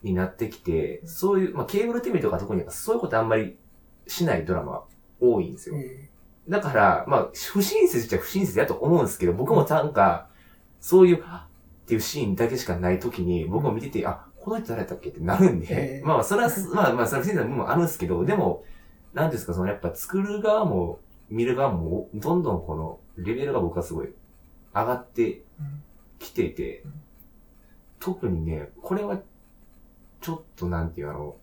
[0.03, 3.57] になってきて、そういう、まあケーブル TV とか特にそういうことあんまり
[4.07, 4.83] しないドラマ
[5.19, 5.79] 多いんですーよ。
[5.79, 6.11] え
[6.49, 10.27] だから、まあ、不親切っちゃ不親切だと思うんですけど、僕もなんか、
[10.79, 11.47] そういう、あ
[11.83, 18.63] っていうシーンだけしかないときに、僕も見てて、あ、この人誰だっけってなるんで、ええまあ、それは、まあまあ、それは不親切な部分もあるんですけど、でも、
[19.13, 20.99] なんですか、そのやっぱ作る側も、
[21.31, 24.13] 見る側も、どんどんこの、レベルが僕はすごい、
[24.73, 25.43] 上がって
[26.19, 26.83] きてて、
[27.99, 29.19] 特にね、これは、
[30.19, 31.37] ちょっとなんていうあの、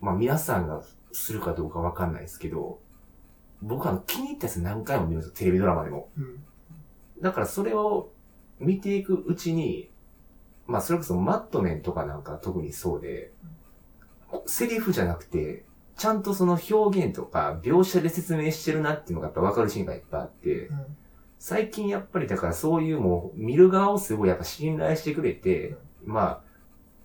[0.00, 2.80] まあ皆さんがするかどうかわかんないですけど、
[3.62, 6.10] 僕は気に入ったやつ何回も見るんですよ、テレビドラマでも。
[7.22, 8.10] だからそれを
[8.58, 9.90] 見ていくうちに、
[10.66, 13.32] まあそれこそマットメンとかなんか特にそうで、
[14.46, 15.64] セリフじゃなくて、
[15.96, 20.86] ちゃんとその表現とか描写で説明してるなっていうのがやっぱ分かるシーンがいっぱいあって、うん
[21.46, 26.40] 最近やっぱりだからそういうもう見る側をすごいやっぱ信頼してくれて、まあ、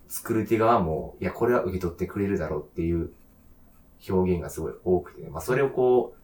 [0.08, 3.10] 作る手側も、いや、これは受け取ってくれるだろうっていう
[4.08, 5.28] 表現がすごい多くてね。
[5.28, 6.14] まあそれをこ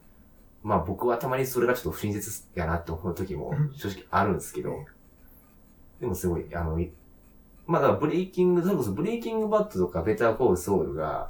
[0.65, 4.87] う、まあ僕はたまにそれがちょっと不親切やなって思う時も正直あるんですけど、
[6.01, 6.91] でもすごい、あの、い
[7.67, 11.29] まあだからブレイキング、それこそブレイキングバットとかベターコールソウルが、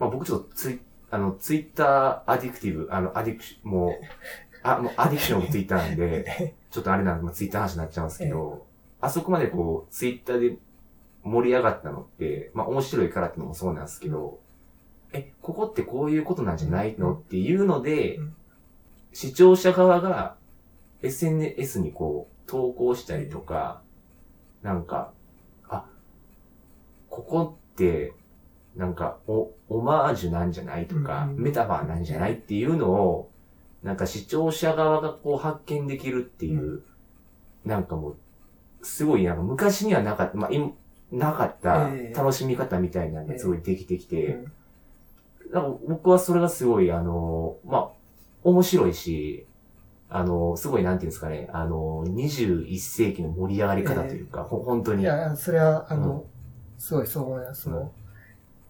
[0.00, 3.92] まあ僕ちょっとツイあの、ツイッターアディクティブ、あの、アディクション、もう、
[4.62, 8.66] あ、もうアディクションもツイッターなんで、ちょっとあれなんで、まあ、ツイッターの話になっちゃうんですけど、
[9.00, 10.56] あそこまでこう、ツイッターで
[11.24, 14.38] 盛り上がったのって、まあ面白いからってのもそうなんですけど、
[15.12, 18.36] え、ここってこういうことなんじゃないのっていうのでうん、
[19.12, 20.36] 視聴者側が
[21.02, 23.82] SNS にこう、投稿したりとか、
[24.62, 25.12] なんか、
[25.68, 25.86] あ、
[27.08, 28.12] ここって、
[28.80, 31.42] なんか、お、オマージュなんじゃないとか、うん。
[31.42, 33.30] メタファーなんじゃないっていうのを、
[33.82, 36.80] なんか視聴者側がこう発見できるっていう、
[37.66, 38.16] なんかもう、
[38.80, 40.72] すごいなんか昔にはなかった、まあ、今
[41.12, 42.16] なかったええ。
[42.16, 45.52] 楽しみ方みたいなのがすごいできてきて、うん。
[45.52, 47.88] なんか僕はそれがすごい、あの、まあ、
[48.44, 49.46] 面白いし、
[50.08, 55.02] あの、すごいなんていうんですかね、あの、21世紀の盛り上がり方というか、ほ本当に。
[55.02, 56.22] いや、それは、あの、うん。
[56.78, 57.64] すごいそう思います。
[57.64, 57.99] その、うん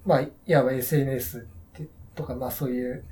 [0.04, 1.40] まあ、いわば SNS っ
[1.76, 3.04] てとか、まあそういう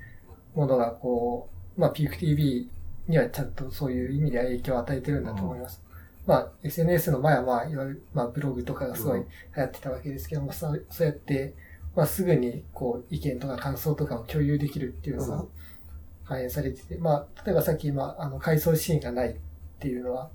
[0.54, 2.68] ものがこう、まあ、ピーク TV
[3.06, 5.82] にはちゃんとそういう意味では影響を与えてるんだと思います。
[6.26, 11.54] まあ、SNS の前はまあ、いわゆる、まあ、ブログとかがすごいうん流行ってたわけですけども、そうそうやって、
[11.96, 15.48] まあ、すぐに、こう、意見とか感想とかを共有できるっていうのがうん
[16.24, 19.36] 反映されてて、まあ、例えばさっき今、あの、回想シーンがないっ
[19.80, 20.28] ていうのは、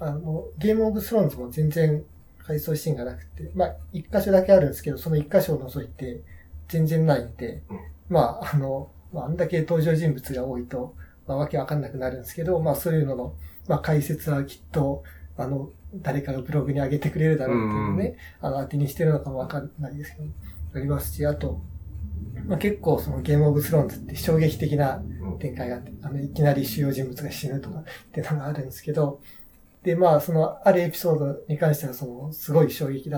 [0.00, 2.04] あの、ゲームオブスローンズも全然
[2.46, 6.22] 回想シーンがなくて、まあ、一箇所だけあるんですけど、その一箇所を除いて
[6.68, 7.78] 全然ないんで、うん。
[8.08, 10.94] まあ、あの、まあ、あんだけ登場人物が多いと、
[11.26, 13.34] まあ、わけわかんなくなるんですけど、まあ、そういうのの、
[13.66, 15.02] まあ、解説はきっと、
[15.36, 20.28] あの、誰かがブログに上げてくれるだろうっていうね、あの、当てにしてるのかもわかんないですけど、
[20.74, 21.60] ありますし、あと、
[22.46, 25.38] まあ、結構そのゲームオブスローンズって衝撃的なうん。
[25.38, 29.20] 展開があって、あの、いきなり主要人物が死ぬとかっていうのがあるんですけど、
[29.86, 33.08] で、まあ、その、あるエピソードに関しては、その、すごい衝撃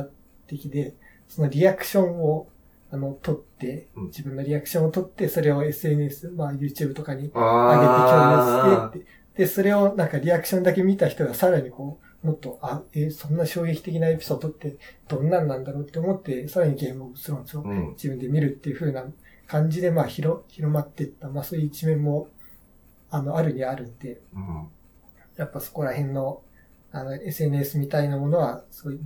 [0.47, 0.95] 的で、
[1.27, 2.47] そのリアクションを、
[2.91, 14.77] あの、撮ってうん、自分のリアクションを撮って、それを SNS、まあ、YouTube とかに上げて共あ有してで、それをなんかリアクションだけ見た人がさらにこう、もっと、あ、えそんな衝撃的なエピソードって
[15.09, 17.89] どんなんなんだろうって思って、さらにゲームオブスローンズをーうん。
[17.93, 19.05] 自分で見るっていう風な
[19.47, 22.29] 感じで、まあ、広、広まっていった、まあ、そういう一面も、
[23.11, 24.69] あの、あるにはあるんで、うん。
[25.37, 26.43] やっぱそこら辺の、
[26.93, 28.99] あの、SNS みたいなものは、すごい、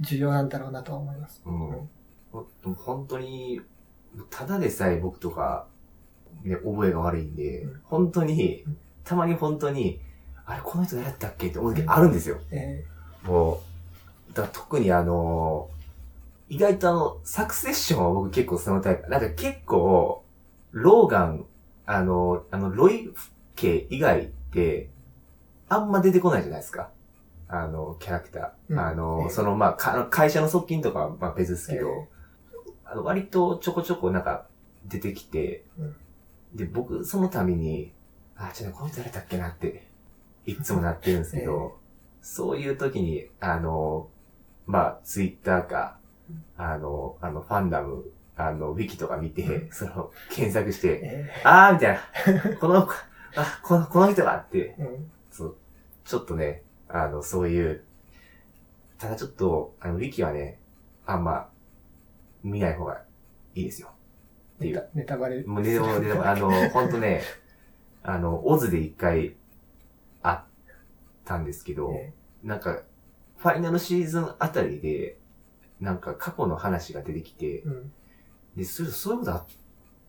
[0.00, 1.42] 重要なんだろうなとは思います。
[1.44, 1.88] うん。
[2.32, 3.60] ほ本当に、
[4.30, 5.66] ただでさえ僕とか、
[6.42, 10.00] ね、覚えが悪いんで、うん本当にうん、たまに本当に、
[10.46, 12.38] あれ、この人誰だったっけって思う時あるんですよ。
[12.50, 12.84] え
[13.24, 13.60] も
[14.30, 15.70] う、だ特にあの、
[16.48, 19.08] 意外とあの、サクセッションは僕結構そのタイプ。
[19.08, 20.24] なんか結構、
[20.72, 21.46] ローガン、
[21.86, 23.10] あの、あの、ロイ
[23.56, 24.90] 家以外って、
[25.68, 26.90] あんま出てこないじゃないですか。
[27.48, 28.72] あの、キャラクター。
[28.72, 28.78] うん。
[28.78, 29.30] あの、ええ。
[29.30, 32.08] その、まあか、会社の側近とかはまあ別ですけど、え
[32.84, 34.46] あの、割とちょこちょこなんか
[34.86, 35.96] 出てきて、うん。
[36.54, 37.92] で、僕、そのために、
[38.36, 39.86] あ、ちょっとこの人誰だっけなって、
[40.46, 41.78] いつもなってるんですけど、
[42.22, 44.08] そういう時に、あの、
[44.66, 45.98] まあ、ツイッターか、
[46.56, 48.04] あの、あの、ファンダム、
[48.36, 49.70] あの、ウィキとか見て、うん。
[49.70, 51.96] その、検索して、えあーみたい
[52.50, 52.88] な、この、
[53.36, 55.10] あ、この、この人がって、えうん。
[56.04, 57.84] ちょっとね、あの、そういう、
[58.98, 60.58] ただちょっと、あの、ウィキはね、
[61.06, 61.48] あんま、
[62.42, 63.02] 見ない方が
[63.54, 63.90] いいですよ。
[64.56, 64.74] っていう。
[64.74, 65.42] ネタネタバレ。
[65.44, 67.22] もうね、もうね、あの、ほんとね、
[68.02, 69.36] あの、オズで一回、
[70.22, 70.44] あっ
[71.24, 72.12] たんですけど、え
[72.42, 72.82] なんか、
[73.38, 75.18] ファイナルシーズンあたりで、
[75.80, 77.92] なんか過去の話が出てきてえ、うん。
[78.56, 79.46] で、それそういうことあっ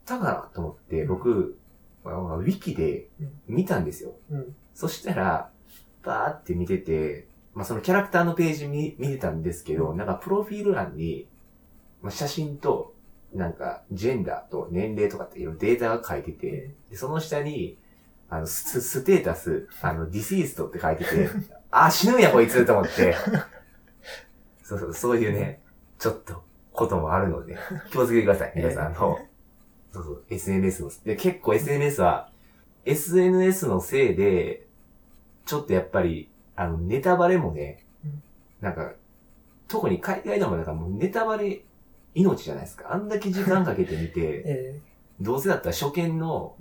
[0.05, 1.58] たかなと思って、僕、
[2.03, 3.08] あウィキで
[3.47, 4.15] 見たんですよ。
[4.29, 4.55] うん。
[4.73, 5.51] そしたら、
[6.05, 11.27] バーって見てて、まあ、そのキャラクターのページ見見てたんですけど、なんかプロフィール欄に、
[12.01, 12.93] まあ、写真と、
[13.33, 17.77] なんか、ジェンダーと年齢とかっていうデータが書いてて、でその下に、
[18.29, 21.29] あの、スステータス、あの、 ディシーストって書いてて、
[21.71, 23.15] あ、死ぬんやこいつと思って、
[24.63, 25.61] そうそう、そういうね、
[25.99, 27.57] ちょっと、こともあるので、
[27.91, 28.87] 気をつけてください、皆さん。
[28.87, 29.19] あの、
[29.91, 32.29] そうそう、SNS の、で、結構 SNS は、
[32.85, 34.64] SNS のせいで、
[35.45, 38.23] ちょっとやっぱり、あの、ネタバレもねうん、
[38.62, 38.93] なんか、
[39.67, 41.63] 特に海外でもなんかもうネタバレ
[42.13, 42.93] 命じゃないですか。
[42.93, 44.81] あんだけ時間かけて見て、 え
[45.19, 46.55] どうせだったら初見の。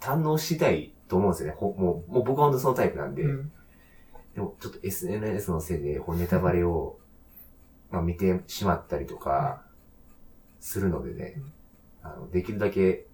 [0.00, 1.54] 堪能したいと思うんですよね。
[1.56, 3.22] ほもう、もう僕は本当そのタイプなんで。
[3.22, 3.52] うん。
[4.34, 6.98] でもちょっと SNS のせいで、こうネタバレを、
[7.90, 9.64] まあ見てしまったりとか、
[10.60, 11.40] するのでね、
[12.02, 13.06] あの、できるだけ、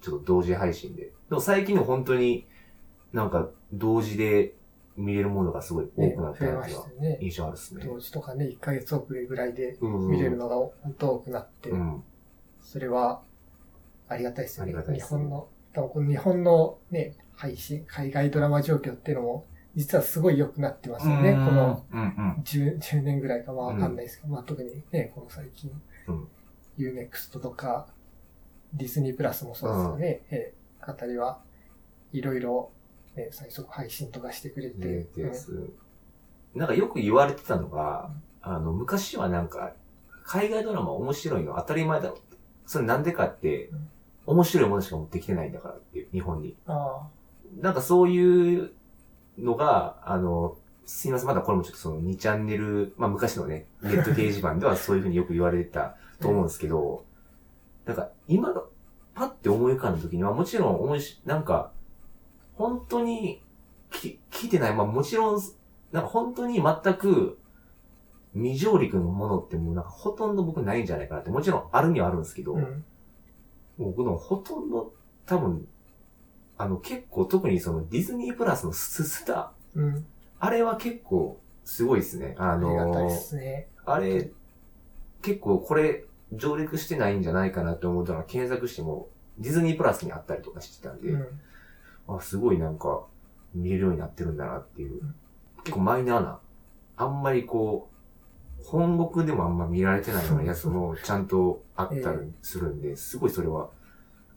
[0.00, 1.04] ちょっと同時配信で。
[1.04, 2.46] でも最近の本当に、
[3.14, 4.54] なんか、同時で
[4.96, 7.18] 見れるものがすごい多ねくなったなっていうのはしたね。
[7.20, 7.84] 印象あるっすね。
[7.84, 12.02] 同時とかね、1ヶ月遅れぐらいでうん見れるのが本当多くなって、うん。
[12.60, 13.22] それは
[14.08, 14.72] ありがたいですよね。
[14.72, 19.46] ありがたいです日本の、多分この日本のね、配信、海外ドラマ状況っていうのも、
[19.76, 21.32] 実はすごい良くなってますよね。
[21.34, 22.42] このうんうん。
[22.44, 25.70] 10, 10年ぐらいかまあわかんないですけど、まあ特にね、この最近、
[26.08, 26.28] うん
[26.76, 27.86] UNEXT とか、
[28.72, 30.22] ディズニープラスもそうですよね。
[30.30, 31.40] えーあたりは
[32.12, 32.70] いろいろ、
[33.16, 35.72] ね、最速配信とかしてくれて、ねうん。
[36.54, 38.10] なんかよく言われてたのが、
[38.42, 39.72] あの、昔はなんか、
[40.24, 42.18] 海外ドラマ面白いの当たり前だろ。
[42.66, 43.88] それなんでかってうん、
[44.26, 46.56] 面白いものしか持ってきてないんだからっていう、日本に。
[46.66, 47.08] あ
[47.60, 48.72] なんかそういう
[49.38, 57.04] のが、あの、すいません、まだこれもちょっとその2チャンネル、まあ昔のね、ネット掲示板ではそういうふうによく言われてたと思うんですけど、
[57.86, 58.64] なんか今の、
[59.14, 61.70] パッて思い浮かんだ時にはもちろん思いし、なんか、
[62.56, 63.42] 本当に
[63.90, 65.40] き聞いてない、まあもちろん、
[65.92, 67.38] なんか本当に全く
[68.34, 72.84] 未上陸のものってもうなんかほとんど僕ないんじゃないかなって、もちろんあるにはあるんですけど、うん。
[73.78, 74.92] 僕のほとんど
[75.26, 75.66] 多分、
[76.56, 80.06] あの結構特にそのディズニープラスのススター、うん。
[80.38, 82.34] あれは結構すごいですね。
[82.38, 83.68] あので、すね。
[83.84, 84.30] あれ、
[85.22, 91.40] 結構これ上陸してないんじゃないかなって思うのは検索してもディズニープラスにあったりとかしてたんで、うん。
[92.08, 93.04] あ、すごいなんか
[93.54, 95.14] 見れるようになってるんだなっていううん。
[95.64, 96.38] 結構マイナーな、
[96.96, 97.88] あんまりこ
[98.60, 103.68] う、本国でもあんま見られてないようなやつもちゃんとあったりするんで、すごいそれは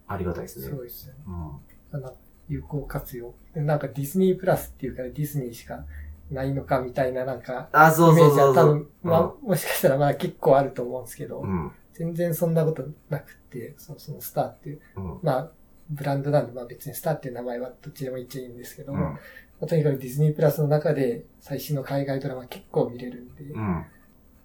[0.07, 0.69] ありがたいですね。
[0.69, 1.19] そうですよね。
[1.27, 1.97] うん。
[1.97, 2.13] あの、
[2.49, 3.33] 有効活用。
[3.55, 5.85] なんかディズニープラスっていうからディズニーしか
[6.31, 8.73] ないのかみたいななんか、あ、イそうメージは多そうそうそう。
[8.75, 11.71] 分、まあ、もしかしたらまだ結構あると思うんですけど、うん。
[11.93, 15.19] 全然そんなことなくて、そのそのスターっていう、うん。
[15.23, 15.51] まあ、
[15.89, 18.99] ブランドなんで、まあ別にスターっていう名前はどっちでもいいっちゃいいんですけど、うん。
[18.99, 19.17] ま
[19.61, 23.85] あとにかくディズニープラスの中で最新の海外ドラマ結構見れるんで、うん。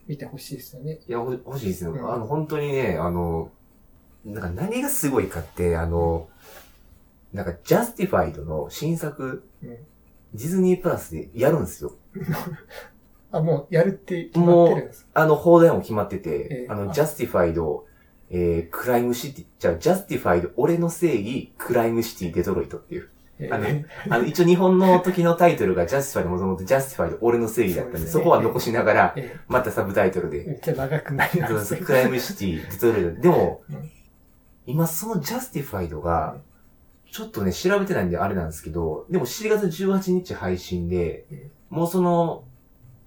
[0.06, 0.98] 見てほしいですよね。
[1.06, 1.92] いや、ほ欲しいですよ。
[1.92, 3.50] うんあの、本当にね、あの、
[4.24, 6.28] なんか何がすごいかって、あの、
[7.32, 9.68] なんか、ジャスティファイドの新作、うん。
[9.70, 11.94] ディズニープラスでやるんですよ。
[13.30, 15.10] あ、もうやるって決まってるんですか？
[15.22, 17.86] あの、邦題も決まってて、ええあの、あジャスティファイド、
[18.34, 23.10] えー、クライムシティ、じゃあ、ジャスティファイド、俺の正義、クライムシティ、デトロイトっていう。
[23.38, 30.44] えあのーあの、一応日本の時のタイトルがジャスティファイドもともとジャスティファイド、俺の正義だったんで、そこは残しながら、えまたサブタイトルで。
[30.44, 31.76] ー、めっちゃ長くなります。
[31.76, 33.20] そうクライムシティ、デトロイト。
[33.20, 33.90] でも、うん。
[34.66, 36.36] 今そのジャスティファイドが、
[37.10, 42.44] ちょっとね、調べてないんであれなんですけど、でも7月18日配信でえ、もうその、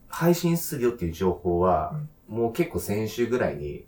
[0.08, 3.86] 配信するよっていう情報は、もう結構先週ぐらいに、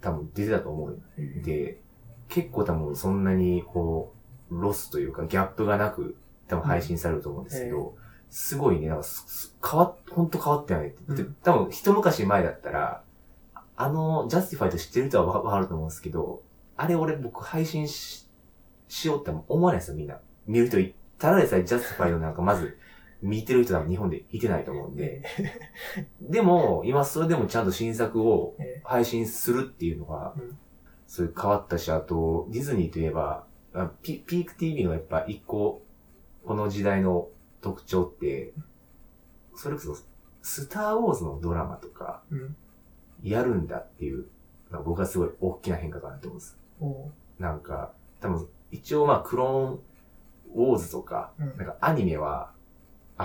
[0.00, 1.80] 多分出てたと思うんえーで、
[2.28, 4.14] 結構多分そんなに、こ
[4.50, 6.16] う、ロスというかギャップがなく、
[6.48, 7.94] 多分配信されると思うんですけど、
[8.30, 9.06] すごいね、なんか
[9.68, 10.98] 変わっ、ほんと変わったよねって。
[11.08, 13.02] うんで多分一昔前だったら、
[13.76, 16.42] あの、ジャスティファイド知ってる人はわわかると思うんですけど、
[16.76, 18.28] あれ俺僕配信し、
[18.88, 20.18] しようって思わないですよ、みんな。
[20.46, 22.76] 見る人い、ただでさえジャスティファイドなんかまず、
[23.22, 25.22] 見てる人多分日本でいてないと思うんで。
[26.20, 30.58] でも、今それでもちゃんと新作をえ配信するっていうのがうん、
[31.06, 35.82] そういう変わったし、あと、ディズニーといえば、あピピーク TV のやっぱ一個、
[36.44, 37.28] この時代の
[37.60, 38.52] 特徴って、
[39.54, 39.96] それこそ、
[40.42, 42.22] スターウォーズのドラマとか。
[43.22, 44.26] やるんだっていう、
[44.84, 46.58] 僕はすごい大きな変化かなと思うんです。
[46.80, 49.80] おなんか、多分、一応まあ、クローン
[50.54, 52.52] ウォーズとか、うんなんかアニメは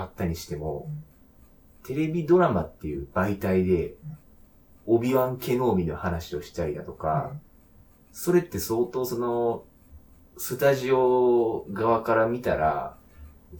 [0.00, 3.94] あったにしてもうん、テレビドラマっていう媒体で、
[4.86, 7.32] オビワン・ケノービの話をしたりだとか、
[8.12, 9.64] それって相当その、
[10.38, 12.96] スタジオ側から見たら、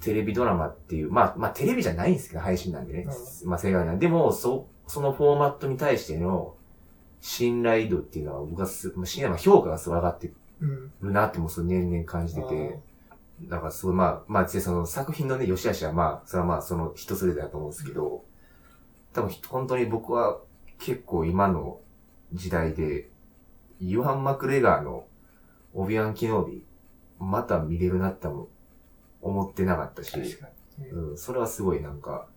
[0.00, 3.06] テレビドラマっていう、まあ、まあテレビじゃないんですけど、配信なんでね。
[3.44, 6.54] まあ正解なんで、でも、そ、そのフォーマットに対しての
[7.20, 10.92] 信頼度っていうのは僕はす、まあ信頼、まあ評価がすごい上がってうん。
[11.02, 12.78] るなってもうそれ年々感じてて、
[13.42, 18.24] だからすごいまあ、まあ、実際その作品のね、良し悪しはまあ、それはまあ、その人それぞれだと思うんですけど、
[19.12, 20.38] 多分本当に僕は
[20.78, 21.80] 結構今の
[22.32, 23.10] 時代で、
[23.78, 25.06] ユハン・マクレガーの
[25.74, 26.64] オビアン・キノービ、
[27.18, 28.48] また見れるなっても
[29.20, 30.12] 思ってなかったし。
[30.92, 32.28] うん、それはすごいなんか、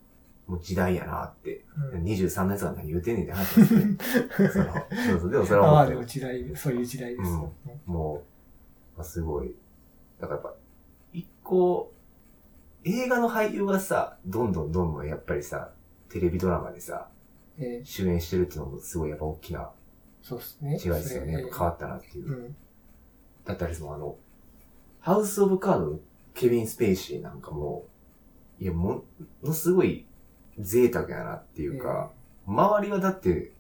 [0.48, 1.64] もう時代やなって。
[1.94, 3.98] うん23のやつが何言うてんねんって話ですね。
[4.52, 7.30] そのそうそう、でもそれはああ、思ってるでも時代、そういう時代です。
[7.30, 7.52] うん
[7.86, 8.24] も
[8.96, 9.54] う、まあ、すごい。
[10.20, 10.59] だからやっぱ、
[11.50, 11.92] 一個、
[12.84, 15.72] 映画の俳優がさ、どんどんどんどんやっぱりさ、
[16.10, 17.10] テレビドラマでさ、
[17.58, 19.70] えー主演してるっていうのもすごいやっぱ大きな
[20.22, 20.74] そうですね。
[20.74, 21.34] 違いですよね。
[21.34, 22.28] やっぱ変わったなっていう。
[22.28, 22.56] うん。
[23.46, 24.16] だったりそのあの、
[25.00, 26.00] ハウス・オブ・カードの
[26.36, 27.86] ケビン・スペイシーなんかも、
[28.60, 29.04] いや、も
[29.44, 30.06] のすごい
[30.60, 32.12] 贅沢やなっていうか、
[32.46, 33.52] 周りはだって、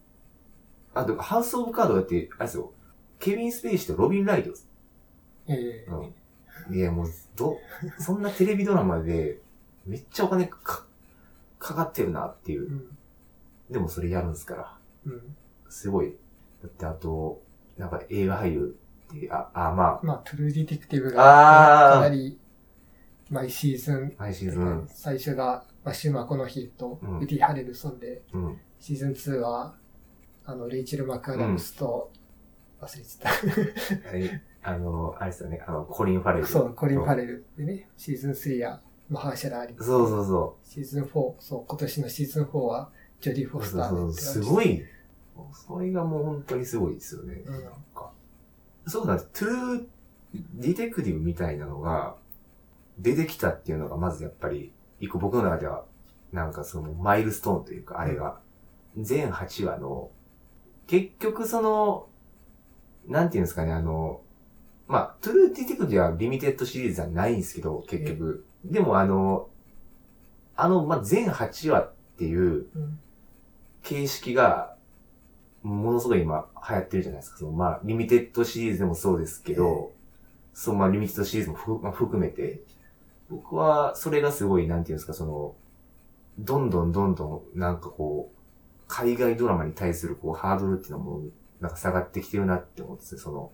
[0.93, 2.71] あと、ハウス・オブ・カードだって、あれですよ、
[3.19, 4.69] ケビン・スペイシーとロビン・ライトです
[5.47, 6.13] えーうん。
[6.71, 7.57] いや、もう、ど、
[7.99, 9.39] そんなテレビドラマで、
[9.85, 10.85] めっちゃお金か、
[11.57, 12.71] かかってるなっていうう。
[12.71, 12.97] ん。
[13.69, 14.77] でもそれやるんですから。
[15.05, 15.35] うん。
[15.69, 16.15] すごい。
[16.61, 17.41] だってあと、
[17.77, 18.77] なんか映画俳優
[19.13, 22.39] って、あ、あ、ままあ、トゥルーディテクティブが、かなり、
[23.29, 24.87] 毎シーズン、あ、毎シーズン。
[24.93, 28.57] 最初が、マシュー・マコノヒーとうんウディ・ハレルソンで、うん。
[28.79, 29.75] シーズン2は、
[30.45, 32.11] あの、レイチェル・マクアダムスと、
[32.81, 33.17] 忘れて
[34.03, 34.09] た。
[34.09, 36.45] あ れ、あの、あれですよね、あの、コリン・ファレル。
[36.47, 39.75] そう、コリン・ファレルでね、シーズン3は、マハーシャラ・アリ。
[39.77, 42.89] そうそうそシーズン4、そう、今年のシーズン4は、
[43.21, 43.61] ジョディ・フう。
[43.61, 44.61] ォスそうそうターってすご。
[44.61, 44.83] い。
[45.53, 47.41] それがもう本当にすごいですよね。
[47.45, 48.11] うんなんか。
[48.87, 49.29] そうなんです。
[49.33, 49.87] トゥルー
[50.55, 52.15] ディテクティブみたいなのが
[52.99, 55.85] 出てきたっていうのがまずやっぱり、一個僕の中では、
[56.33, 58.39] なんかそのマイルストーンというか、あれが、
[58.97, 60.11] 全8話の、
[60.87, 62.07] 結局その、
[63.07, 64.21] なんていうんですかね、あの、
[64.89, 68.43] まあ、トゥルーディテクティブはリミテッドシリーズじゃないんですけど、結局。
[68.65, 69.47] でもあの、
[70.55, 72.99] あの、まあ、全8話っていううん
[73.83, 74.75] 形式が、
[75.63, 77.37] ものすごい今流行ってるじゃないですか。
[77.37, 79.91] そのまあ、リミテッドシリーズでもそうですけど、
[80.53, 82.61] そう、まあ、リミテッドシリーズもふ、まあ、含めて、
[83.29, 85.55] 僕はそれがすごい、なんていうんですか、その、
[86.39, 88.37] どんどんどんどん、なんかこう、
[88.87, 91.21] 海外ドラマに対するこう、ハードルっていうのも、
[91.61, 93.19] なんか下がってきてるなって思うんですよ。
[93.21, 93.51] その、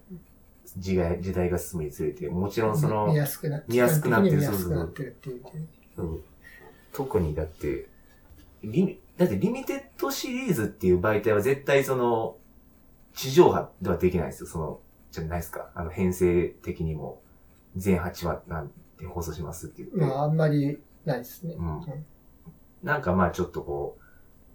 [0.77, 2.27] 時代、時代が進むにつれて。
[2.29, 5.41] もちろんその見、やすくなって見やすくなってる見やすくなってるっていう。
[5.97, 6.23] うん
[6.91, 7.87] 特にだって、
[8.63, 12.37] リミ、だってリミテッドシリーズっていう媒体は絶対その、
[13.13, 14.47] 地上波ではできないですよ。
[14.47, 14.79] その、
[15.11, 15.71] じゃないですか。
[15.75, 17.21] あの、編成的にも、
[17.75, 19.97] 全8話なんて放送しますって言って。
[19.97, 21.55] まあ、あんまりないですね。
[21.55, 21.81] うん
[22.83, 23.97] なんかまあちょっとこ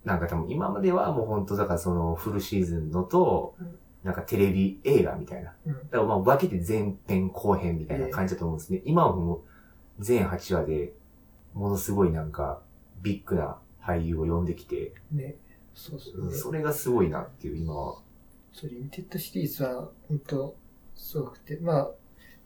[0.05, 5.55] う、なんか多分今まではもう本当だからそのフルシーズンのとうん、なんかテレビ映画みたいな。
[5.67, 8.83] うんだからまあ分けて前編後編みたいな感じだと思うんですね。
[8.85, 9.41] 今はもう
[9.99, 10.93] 全8話で、
[11.55, 12.63] ものすごいなんか
[13.03, 15.37] ビッグな俳優を呼んできて、ね。
[15.75, 16.35] そうそうね。
[16.35, 18.03] それがすごいなっていう今は。
[18.53, 20.57] そう、リミテッドシリーズは、本当
[20.95, 21.91] すごくて、まあ、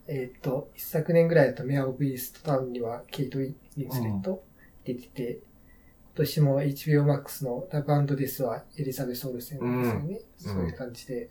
[0.07, 3.55] えっ、と、一昨年ぐらいだとメア・オブ・イーストタウンにはケイト・ウィン
[3.91, 4.45] スレット
[4.85, 10.21] 出てて、今年も HBO Max のラブデスはエリザベス・オルセンですよね。
[10.47, 11.31] うんそういう感じで、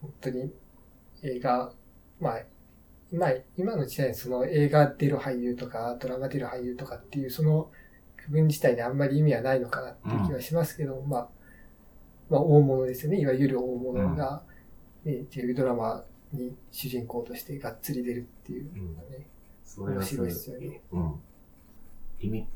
[0.00, 0.52] 本当に
[1.22, 1.72] 映画、
[2.20, 2.42] まあ、
[3.10, 7.70] 今、今の時代にその映画出る俳優とか、ドラマ出る俳優とかっていう、その
[8.16, 11.28] 区分自体にあんまり意味はないのかなっていう気はしますけど、まあ、
[12.28, 13.20] まあ、大物ですよね。
[13.20, 14.42] いわゆる大物が、
[15.04, 19.26] ねテレビドラマに主人公としてがっつり出るっていうのがね、
[19.64, 20.82] それがすごい面白いですよね。
[20.92, 21.14] うん。
[22.20, 22.46] リミ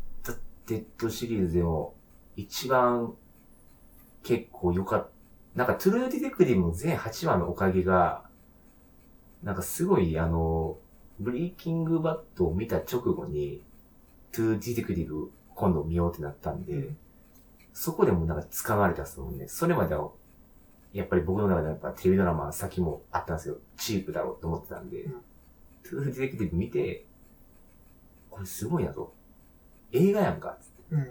[0.67, 1.95] テッドシリーズでも
[2.37, 3.15] 一番
[4.23, 5.22] 結構良かった。
[5.55, 8.25] なんかトゥルーディテクティブの全8話のおかげが、
[9.43, 10.79] なんかすごいあの、
[11.21, 13.63] ブレイキングバッドを見た直後に、
[14.33, 16.97] トゥルーディテクティブ今度見ようってなったんで、うん
[17.75, 19.49] そこでもなんか掴まれたっすもんね。
[19.49, 20.11] それまでは、
[20.93, 23.57] やっぱり僕の中ではやっぱテレビドラマは先もあったんですよ。
[23.79, 25.13] チープだろうと思ってたんで、うん
[25.83, 27.07] トゥルーディテクティブ見て、
[28.31, 29.13] これすごいなと。
[29.91, 30.59] 映画やんか。
[30.91, 31.07] うん。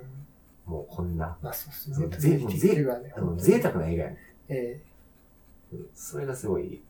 [0.66, 1.72] もうこんな、まあそう
[2.10, 2.38] ですね。
[2.38, 2.38] ぜ
[3.38, 4.18] 贅沢な映画やん。
[4.52, 4.82] え
[5.74, 6.82] うんそれがすごい、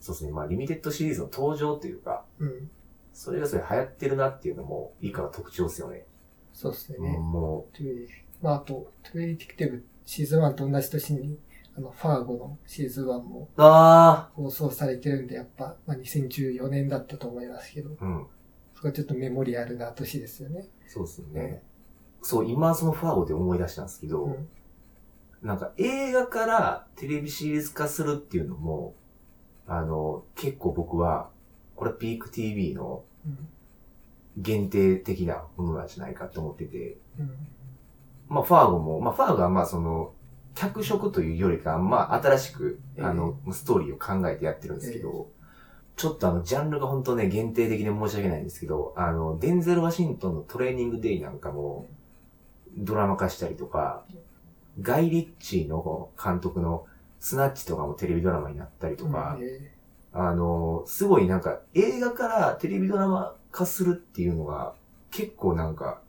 [0.00, 0.32] そうですね。
[0.32, 2.70] まあ、リミテッドシリーズの登場というか、えうん。
[3.12, 6.04] それがすごい流行ってるなっていうのも、いいから特徴ですよね。
[6.52, 6.98] そうですね。
[6.98, 8.08] うんもトゥルーディ
[8.42, 11.38] まああと、トゥルーディテクティブシーズン1と同じ年に、
[11.76, 18.26] あの、ファーゴのシーズン1もう、あ放送されてるんで、やっぱ、まあ2014年だったと思いますけど、あ、うん。
[18.74, 20.68] そこはちょっとメモリアルな年ですよね。
[20.86, 21.62] そうですよね。
[22.22, 24.48] そう、今そのファーゴで思い出したんですけど、うん。
[25.46, 28.94] なんか映画からテレビシリーズ化するっていうのも、
[29.68, 31.30] あの、結構僕は、
[31.76, 33.48] これはピーク TV のうん。
[34.38, 37.30] 限定的なものなんじゃないかと思ってて、うん。
[38.28, 40.12] まあ、ファーゴも、まあ、ファーゴはまあ、その、
[40.54, 43.04] 脚色というよりか、まあ、新しく、ええ。
[43.04, 45.28] あの、ストーリーを考えてやってるんですけど、
[45.96, 51.86] ちょっとあの、ジャンルが本当ね、限定的で申し訳ないんですけど、あの、デンゼル・ワシントンのトレーニングデイなんかも、
[52.76, 54.04] ドラマ化したりとか、
[54.80, 56.86] ガイ・リッチーの監督の
[57.20, 59.72] スナッチとかもテレビドラマになったりとか、うんえ
[60.12, 64.74] あの、すごいなんか映画からテレビドラマ化するっていうのが
[65.10, 66.00] 結構なんか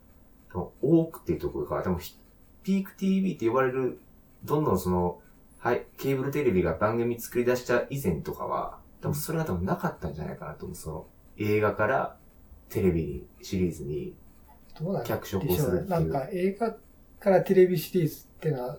[0.82, 2.16] 多くてとか、でもひ
[2.64, 4.00] ピーク TV って呼ばれる、
[4.44, 5.20] どんどんその、
[5.60, 10.76] はい、ケーブルテレビが番組作り出した以前とかは、多分それが多分なかったんじゃないかなと思う。
[10.76, 11.06] その
[11.38, 12.18] 映画から
[12.70, 14.14] テレビに、シリーズに
[15.06, 15.56] 脚色を。
[15.56, 15.90] するっていう。
[15.90, 16.76] なんか映画
[17.20, 18.78] からテレビシリーズってのは、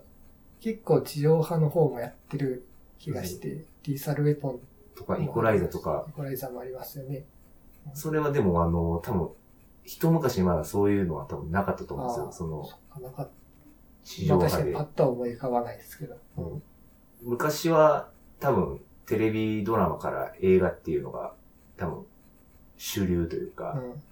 [0.61, 2.67] 結構地上波の方もやってる
[2.99, 4.61] 気がして、リーサルウェポン
[4.97, 7.25] とか、イコライザとか、イコライザもありますよね。
[7.95, 9.31] それはでもあの、多分、
[9.85, 12.33] 一昔まだそういうのは多分なかったと思うんですよ。
[12.33, 12.69] その
[14.05, 14.37] 地た。
[14.37, 14.85] ま上あ確かにパッ。
[14.85, 16.17] とは思い浮かばないですけど。
[16.37, 16.63] うん
[17.23, 21.33] 昔は多分テレビドラマから映画っていうのが
[21.77, 22.07] 多分
[22.77, 24.03] 主流というか、うん。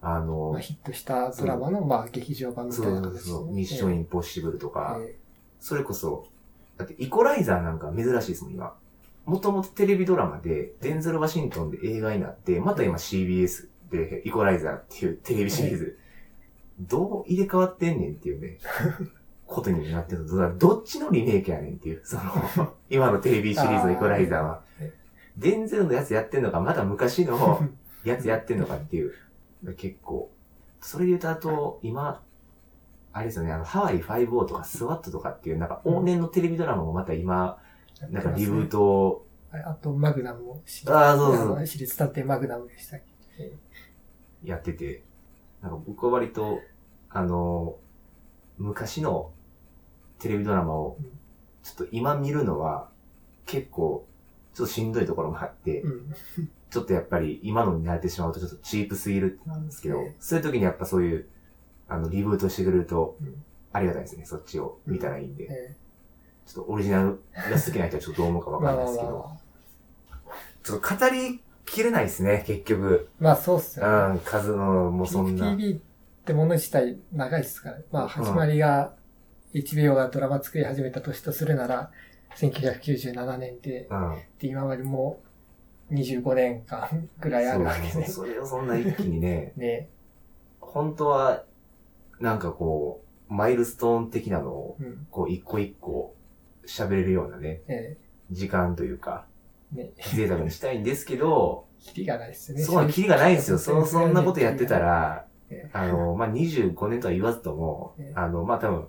[0.00, 5.16] あの、まあ、ヒットしたドラマの、まあ、劇場版みたそいうな形そう、でねミッションインポッシブルとか、え
[5.60, 6.26] それこそ、
[6.76, 8.74] だってイコライザーなんか珍しいですもん、今。
[9.24, 15.98] もともとテレビドラマで、デンゼル・ワシントンで映画になって、また今 CBS で、イコライザーっていうテレビシリーズ、
[16.80, 18.58] どう入れ替わってんねんっていうね、
[19.46, 24.62] ことになってるどどっちのリメイクやねんっていう、その、 今のテレビシリーズのイコライザーは。
[25.36, 27.60] デンゼルのやつやってんのか、まだ昔の
[28.04, 29.12] やつやってんのかっていう、
[29.76, 30.30] 結構。
[30.80, 32.22] それで言うと、あと、今、
[33.12, 37.58] あれですよね、あの、ハワイ5-0とかスワットとかっていう、なんか往年のテレビドラマもまた今、
[38.10, 41.44] なんかリブートを、ああと、マグナムもシリあーそうそう。
[41.44, 43.00] あの私立探偵マグナムでしたっ
[43.36, 43.44] け？
[43.44, 43.52] え
[44.44, 45.02] やってて、
[45.62, 46.60] なんか僕は割と、
[47.08, 47.76] あの、
[48.58, 49.32] 昔の
[50.18, 51.04] テレビドラマをうん、
[51.62, 52.90] ちょっと今見るのは、
[53.46, 54.06] 結構、
[54.54, 56.14] ちょっとしんどいところもあって、うん。
[56.70, 61.26] ちょっとやっぱり今のに慣れてしまうとちょっとチープすぎるんですけどえ、そういう時にやっぱそういう、
[61.88, 63.42] あの、リブートしてくれるとうん、
[63.72, 64.24] ありがたいですね。
[64.24, 65.48] そっちを見たらいいんで。
[65.50, 65.76] え
[66.46, 69.38] ちょっとオリジナルが好きな人はちょっとどう思うかわかんないですけど、
[70.16, 70.32] まあ。
[70.62, 73.08] ちょっと語りきれないですね、結局。
[73.20, 74.14] まあそうっすうよね。
[74.16, 75.50] ん、数の、もうそんな。
[75.50, 75.76] TV っ
[76.24, 77.78] てもの自体長いっすから。
[77.92, 78.94] まあ始まりが、
[79.52, 81.90] HBO がドラマ作り始めた年とするなら、
[82.36, 84.18] 1997年で、うん。
[84.38, 85.27] で今までもう
[85.90, 87.90] 25年間ぐらいあるわけで。
[87.90, 89.88] そうそうそれをそんな一気にね、 ね
[90.60, 91.44] 本当は、
[92.20, 95.06] なんかこう、マイルストーン的なのを、うん。
[95.10, 96.14] こう、一個一個
[96.66, 97.96] 喋れるようなね、え
[98.30, 99.26] 時間というか、
[99.74, 102.64] えね贅沢にしたいんですけど、 キリがないっすよね。
[102.64, 103.58] そこはキリがないんですよ。
[103.58, 108.88] そ、そんなことやってたらえ、あの、まあ、25年とは言わずともええ、あの、まあ、多分、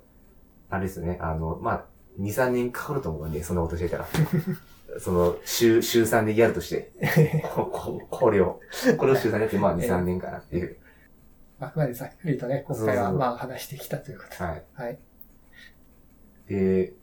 [0.70, 1.86] あれですよね、あの、まあ、
[2.20, 4.08] 2、3年かかると思うんで、そんなことしてたら。
[4.98, 6.92] その、週、週3でやるとして、
[8.10, 8.60] これを、
[8.98, 10.78] これを週3でやって、まあ、2、 ええ3年かなっていう。
[11.60, 14.44] あくまでざっくりとね、今回はまあ話してきたということで。
[14.44, 14.64] はい。
[14.74, 15.00] はい。
[16.48, 16.94] で、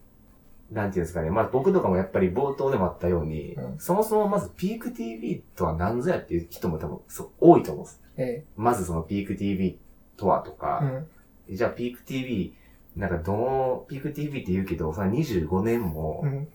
[0.70, 1.30] なんていうんですかね。
[1.30, 8.02] まあ僕とかもやっぱり冒頭でもあったように、うんそもそもまずピーク TV とは何ぞやっていう人も多分そう多いと思うんです。
[8.16, 9.78] えまずそのピーク TV
[10.16, 11.06] とはとえか、
[11.48, 11.56] うん。
[11.56, 12.54] じゃあピーク TV、
[12.96, 16.48] なんかどの、ピーク TV って言うけど、その25年もうん。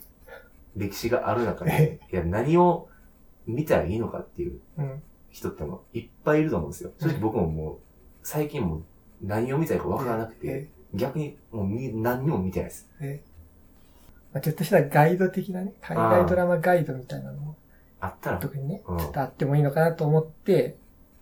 [0.75, 2.87] 歴史がある中で、いや何を
[3.47, 5.01] 見たらいいのかっていううん。
[5.31, 6.91] 人ってもいっぱいいると思うんですよ。
[6.99, 7.77] 正直僕ももう、
[8.21, 8.83] 最近もう
[9.23, 10.67] 何を見たいかわからなくて、え。
[10.93, 12.89] 逆にもう見何にも見てないです。
[12.99, 13.21] え。
[14.33, 17.55] まあ、ちょっとしたガイド的なね、海外ドラマガイドみたいなのも、
[18.01, 18.97] あったら、特にね、うん。
[18.97, 20.75] ちょっとあってもいいのかなと思って、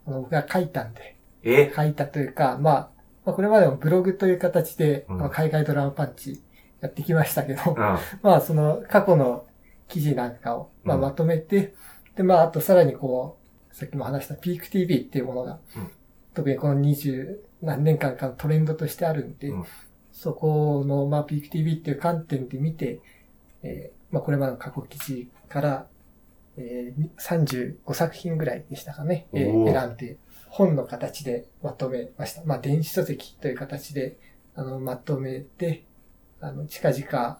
[0.07, 1.71] あの僕が書いたんで、え。
[1.75, 2.89] 書いたというか、まあ、
[3.25, 5.29] まあ、これまでもブログという形で、うん。
[5.29, 6.41] 海外ドラマパンチ
[6.81, 7.75] やってきましたけど、うん。
[8.21, 9.45] まあ、その過去の
[9.87, 11.73] 記事なんかを、まあ、うんまとめて、
[12.15, 13.37] で、まあ、あとさらにこ
[13.71, 15.91] う、さっきも話したピーク TV っていうものが、うん
[16.31, 19.65] 特にこの二十何年間かのトレンドとしてあるんで、うん
[20.11, 22.99] そこの、まあ、ピーク TV っていう観点で見て、
[23.63, 25.87] えーまあ、これまでの過去記事から、
[26.57, 30.17] えー、35作品ぐらいでしたかね、えー選んで、
[30.49, 32.43] 本の形でまとめました。
[32.43, 34.17] まあ、電子書籍という形で、
[34.55, 35.85] あの、まとめて、
[36.41, 37.39] あの、近々、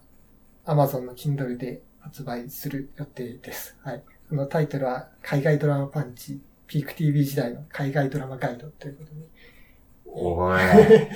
[0.65, 3.77] Amazon の Kindle で発売する予定です。
[3.83, 4.03] はい。
[4.31, 9.15] あの、タイトルは、海外ドラマパンチ、ピーク TV 時代の海外ドラマガイドということで、
[10.05, 10.59] おい。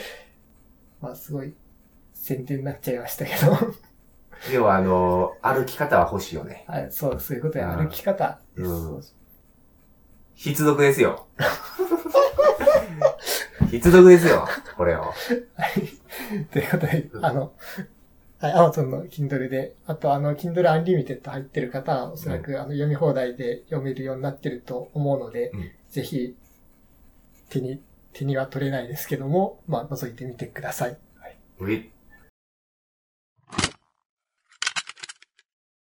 [1.02, 1.54] まあ、すごい
[2.14, 3.58] 宣伝になっちゃいましたけど、
[4.54, 6.66] 要はあの、歩き方は欲しいよね。
[6.68, 8.70] はい、そう、そういうことや、うん歩き方です。
[8.70, 9.04] うん
[10.36, 11.28] 必読ですよ。
[13.70, 14.48] 必読ですよ。
[14.76, 15.02] これを。
[15.02, 15.16] はい。
[16.52, 17.54] ということで、あの、
[18.40, 25.72] はい、Amazon の Kindle で、あとあの、Kindle Unlimited 入ってる方は、おそらく、あの、読み放題で読めるようになってると思うので、うん。
[25.90, 26.36] ぜひ、
[27.50, 30.98] 手に、手には取れないですけども、まあ、覗いてみてください。
[31.20, 31.28] は
[31.70, 31.93] い